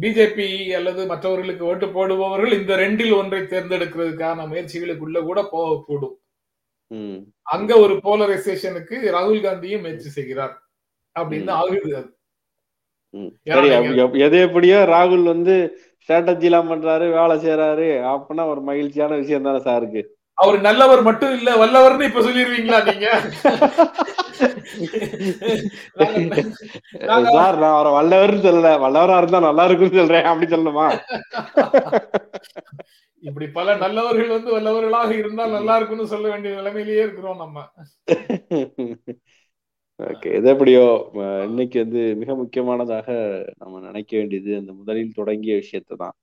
பிஜேபி 0.01 0.73
அல்லது 0.75 1.05
மற்றவர்களுக்கு 1.05 1.65
ஓட்டு 1.65 1.87
போடுபவர்கள் 1.87 2.59
இந்த 2.59 2.75
ரெண்டில் 2.75 3.17
ஒன்றை 3.17 3.41
தேர்ந்தெடுக்கிறதுக்கான 3.41 4.45
முயற்சிகளுக்குள்ள 4.51 5.21
கூட 5.21 5.41
போகக்கூடும். 5.53 6.15
அங்க 7.41 7.79
ஒரு 7.79 7.95
போலரைசேஷனுக்கு 8.03 8.95
ராகுல் 9.15 9.43
காந்தியும் 9.45 9.81
முயற்சி 9.81 10.09
செய்கிறார். 10.09 10.55
அப்படின்னு 11.19 11.49
ஆகுது 11.49 11.95
அது. 11.95 12.18
சரி 13.49 13.69
எது 14.25 14.37
எப்படியோ 14.45 14.79
ராகுல் 14.91 15.25
வந்து 15.31 15.55
ஸ்ட்ராட்டஜி 15.99 16.47
எல்லாம் 16.49 16.71
பண்றாரு 16.71 17.05
வேலை 17.15 17.35
செய்யறாரு 17.41 17.89
அப்படின்னா 18.11 18.45
ஒரு 18.51 18.61
மகிழ்ச்சியான 18.67 19.17
விஷயம் 19.17 19.47
தானே 19.47 19.61
சாருக்கு 19.65 20.01
அவர் 20.37 20.57
நல்லவர் 20.65 21.01
மட்டும் 21.07 21.33
இல்ல 21.37 21.49
வல்லவர்னு 21.57 22.09
இப்ப 22.09 22.21
சொல்லிருவீங்களா 22.21 22.79
நாங்க- 27.09 27.31
சார் 27.33 27.57
நான் 27.61 27.73
அவரை 27.73 27.91
வல்லவர்னு 27.95 28.45
சொல்லல 28.45 28.69
வல்லவரா 28.83 29.17
இருந்தா 29.21 29.39
நல்லா 29.45 29.63
இருக்கும்னு 29.67 29.99
சொல்றேன் 29.99 30.29
அப்படி 30.29 30.47
சொல்லணுமா? 30.51 30.85
இப்படி 33.23 33.47
பல 33.51 33.67
நல்லவர்கள் 33.81 34.35
வந்து 34.35 34.49
வல்லவர்களாக 34.55 35.11
இருந்தால் 35.17 35.55
நல்லா 35.55 35.73
இருக்கும்னு 35.77 36.11
சொல்ல 36.11 36.27
வேண்டிய 36.29 36.51
நிலைமையிலேயே 36.55 37.03
இருக்கிறோம் 37.05 37.41
நம்ம. 37.41 37.57
ஓகே 39.99 40.29
எது 40.37 40.47
எப்படியோ 40.51 40.83
இன்னைக்கு 41.47 41.77
வந்து 41.83 42.01
மிக 42.15 42.35
முக்கியமானதாக 42.35 43.07
நம்ம 43.57 43.79
நினைக்க 43.79 44.11
வேண்டியது 44.17 44.51
அந்த 44.57 44.71
முதலில் 44.73 45.17
தொடங்கிய 45.17 45.53
விஷயத்தை 45.55 45.95
தான். 45.97 46.15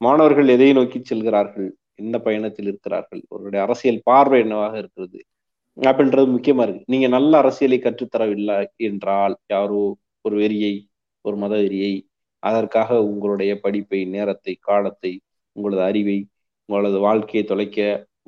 மாணவர்கள் 0.00 0.48
எதை 0.48 0.68
நோக்கி 0.72 0.98
செல்கிறார்கள்? 1.02 1.68
எந்த 1.94 2.16
பயணத்தில் 2.18 2.68
இருக்கிறார்கள். 2.70 3.22
அவருடைய 3.30 3.60
அரசியல் 3.66 4.00
பார்வை 4.02 4.38
என்னவாக 4.40 4.74
இருக்கிறது? 4.78 5.20
அப்படின்றது 5.76 6.28
முக்கியமா 6.36 6.64
இருக்கு. 6.66 6.84
நீங்க 6.86 7.08
நல்ல 7.08 7.32
அரசியலை 7.38 7.78
கற்றுத்தரவில்லை 7.82 8.58
என்றால் 8.88 9.36
யாரோ 9.46 9.82
ஒரு 10.24 10.36
வெறியை 10.42 10.74
ஒரு 11.24 11.36
மத 11.36 11.54
வெறியை 11.56 11.92
அதற்காக 12.42 12.90
உங்களுடைய 13.04 13.52
படிப்பை 13.60 14.00
நேரத்தை 14.14 14.54
காலத்தை 14.60 15.12
உங்களது 15.56 15.82
அறிவை 15.82 16.18
உங்களது 16.68 16.98
வாழ்க்கையை 16.98 17.44
தொலைக்க 17.44 17.78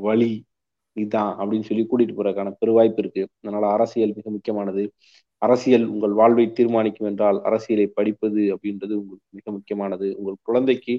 வழி 0.06 0.30
இதுதான் 0.96 1.32
அப்படின்னு 1.38 1.60
சொல்லி 1.62 1.84
கூட்டிட்டு 1.84 2.16
போறதுக்கான 2.16 2.52
பெருவாய்ப்பு 2.60 2.98
இருக்கு. 2.98 3.22
அதனால 3.38 3.66
அரசியல் 3.72 4.16
மிக 4.16 4.30
முக்கியமானது. 4.30 4.82
அரசியல் 5.42 5.86
உங்கள் 5.86 6.10
வாழ்வை 6.12 6.52
தீர்மானிக்கும் 6.52 7.06
என்றால் 7.06 7.38
அரசியலை 7.42 7.86
படிப்பது 7.94 8.42
அப்படின்றது 8.54 8.94
உங்களுக்கு 8.94 9.28
மிக 9.30 9.50
முக்கியமானது. 9.50 10.16
உங்கள் 10.16 10.38
குழந்தைக்கு 10.42 10.94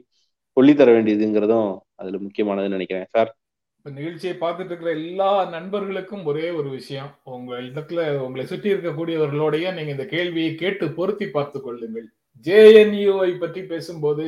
சொல்லித்தர 0.58 0.90
வேண்டியதுங்கிறதும் 0.92 1.70
அதுல 1.96 2.20
முக்கியமானதுன்னு 2.20 2.78
நினைக்கிறேன். 2.78 3.10
சார்? 3.10 3.32
இப்ப 3.78 3.90
நிகழ்ச்சியை 3.92 4.36
பார்த்துட்டு 4.36 4.72
இருக்கிற 4.72 4.92
எல்லா 5.00 5.30
நண்பர்களுக்கும் 5.50 6.26
ஒரே 6.26 6.50
ஒரு 6.52 6.70
விஷயம். 6.70 7.10
உங்க 7.32 7.56
இடத்துல 7.62 8.00
உங்களை 8.20 8.46
சுற்றி 8.46 8.74
இருக்கக்கூடியவர்களோடைய 8.74 9.74
நீங்க 9.74 9.92
இந்த 9.92 10.06
கேள்வியை 10.08 10.56
கேட்டு 10.56 10.88
பொருத்தி 10.92 11.28
பார்த்து 11.30 11.62
கொள்ளுங்கள். 11.62 12.08
ஜேஎன்யூவை 12.46 13.32
பற்றி 13.40 13.62
பேசும்போது 13.64 14.24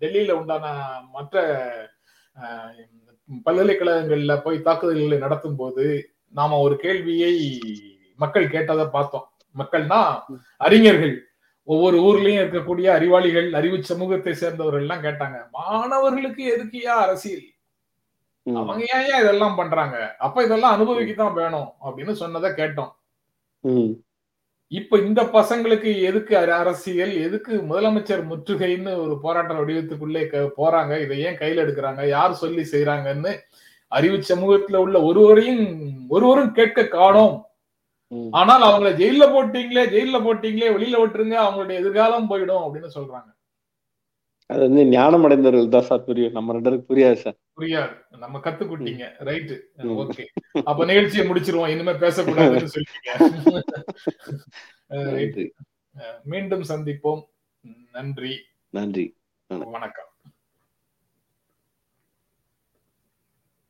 டெல்லியில 0.00 0.32
உண்டான 0.32 0.66
மற்ற 1.12 1.36
அஹ், 2.36 2.74
பல்கலைக்கழகங்கள்ல 3.44 4.40
போய் 4.42 4.62
தாக்குதல்களை 4.62 5.18
நடத்தும் 5.18 5.56
போது 5.56 6.10
நாம 6.28 6.58
ஒரு 6.58 6.76
கேள்வியை 6.76 7.34
மக்கள் 8.16 8.50
கேட்டதை 8.50 8.86
பார்த்தோம். 8.86 9.28
மக்கள்னா 9.58 10.00
அறிஞர்கள். 10.56 11.14
ஒவ்வொரு 11.64 11.96
ஊர்லயும் 12.00 12.42
இருக்கக்கூடிய 12.42 12.86
அறிவாளிகள் 12.88 13.54
அறிவு 13.54 13.84
சமூகத்தை 13.84 14.34
சேர்ந்தவர்கள் 14.34 14.80
எல்லாம் 14.80 15.02
கேட்டாங்க. 15.02 15.38
மாணவர்களுக்கு 15.52 16.44
எதுக்குயா 16.54 16.94
அரசியல்? 17.04 17.46
அவங்க 18.42 18.84
ஏன் 18.98 19.20
இதெல்லாம் 19.20 19.54
பண்றாங்க? 19.54 20.16
அப்ப 20.18 20.44
இதெல்லாம் 20.44 20.74
அனுபவிக்கத்தான் 20.74 21.32
வேணும் 21.32 21.68
அப்படின்னு 21.84 22.12
சொன்னதை 22.12 22.50
கேட்டோம். 22.50 22.92
இப்ப 24.72 24.98
இந்த 24.98 25.22
பசங்களுக்கு 25.22 26.02
எதுக்கு 26.02 26.36
அர- 26.36 26.56
அரசியல் 26.56 27.12
எதுக்கு 27.12 27.56
முதலமைச்சர் 27.56 28.26
முற்றுகைன்னு 28.30 28.96
ஒரு 28.96 29.18
போராட்ட 29.22 29.54
வடிவத்துக்குள்ளே 29.54 30.50
போறாங்க. 30.56 31.00
இதை 31.00 31.18
ஏன் 31.18 31.36
கையில 31.36 31.60
எடுக்கிறாங்க? 31.60 32.08
யார் 32.08 32.32
சொல்லி 32.32 32.62
செய்யறாங்கன்னு 32.72 33.38
அறிவு 33.88 34.16
சமூகத்துல 34.16 34.76
உள்ள 34.76 35.02
ஒருவரையும் 35.02 35.78
ஒருவரும் 36.08 36.52
கேட்க 36.52 36.86
காணோம். 36.86 37.46
ஆனால் 38.30 38.62
அவங்கள 38.62 38.86
ஜெயில 38.86 39.24
போட்டீங்களே 39.32 39.84
ஜெயில 39.86 40.20
போட்டீங்களே 40.22 40.68
வெளியில 40.68 40.98
விட்டுருங்க 40.98 41.36
அவங்களுடைய 41.36 41.74
எதிர்காலம் 41.74 42.30
போயிடும் 42.30 42.62
அப்படின்னு 42.62 42.88
சொல்றாங்க. 42.94 43.39
அது 44.50 44.60
வந்து 44.60 44.86
ஞானம் 44.86 45.24
அடைந்தவர்கள் 45.24 45.68
தான் 45.68 45.82
சார் 45.82 46.04
புரியும். 46.04 46.32
நம்ம 46.32 46.52
ரெண்டு 46.52 46.68
பேருக்கு 46.68 46.90
புரியாது 46.90 47.14
சார். 47.14 47.36
புரியாது. 47.56 48.18
நம்ம 48.18 48.38
கத்துக்கிட்டீங்க. 48.38 49.12
ரைட்டு. 49.20 49.60
ஓகே. 50.02 50.26
அப்ப 50.64 50.84
நிகழ்ச்சியை 50.84 51.28
முடிச்சிருவோம். 51.28 51.68
இனிமே 51.68 51.92
பேசக்கூடாதுன்னு 51.92 52.70
சொல்லிட்டீங்க. 52.76 55.50
மீண்டும் 56.24 56.62
சந்திப்போம். 56.62 57.22
நன்றி. 57.92 58.46
நன்றி. 58.74 59.16
வணக்கம். 59.50 60.09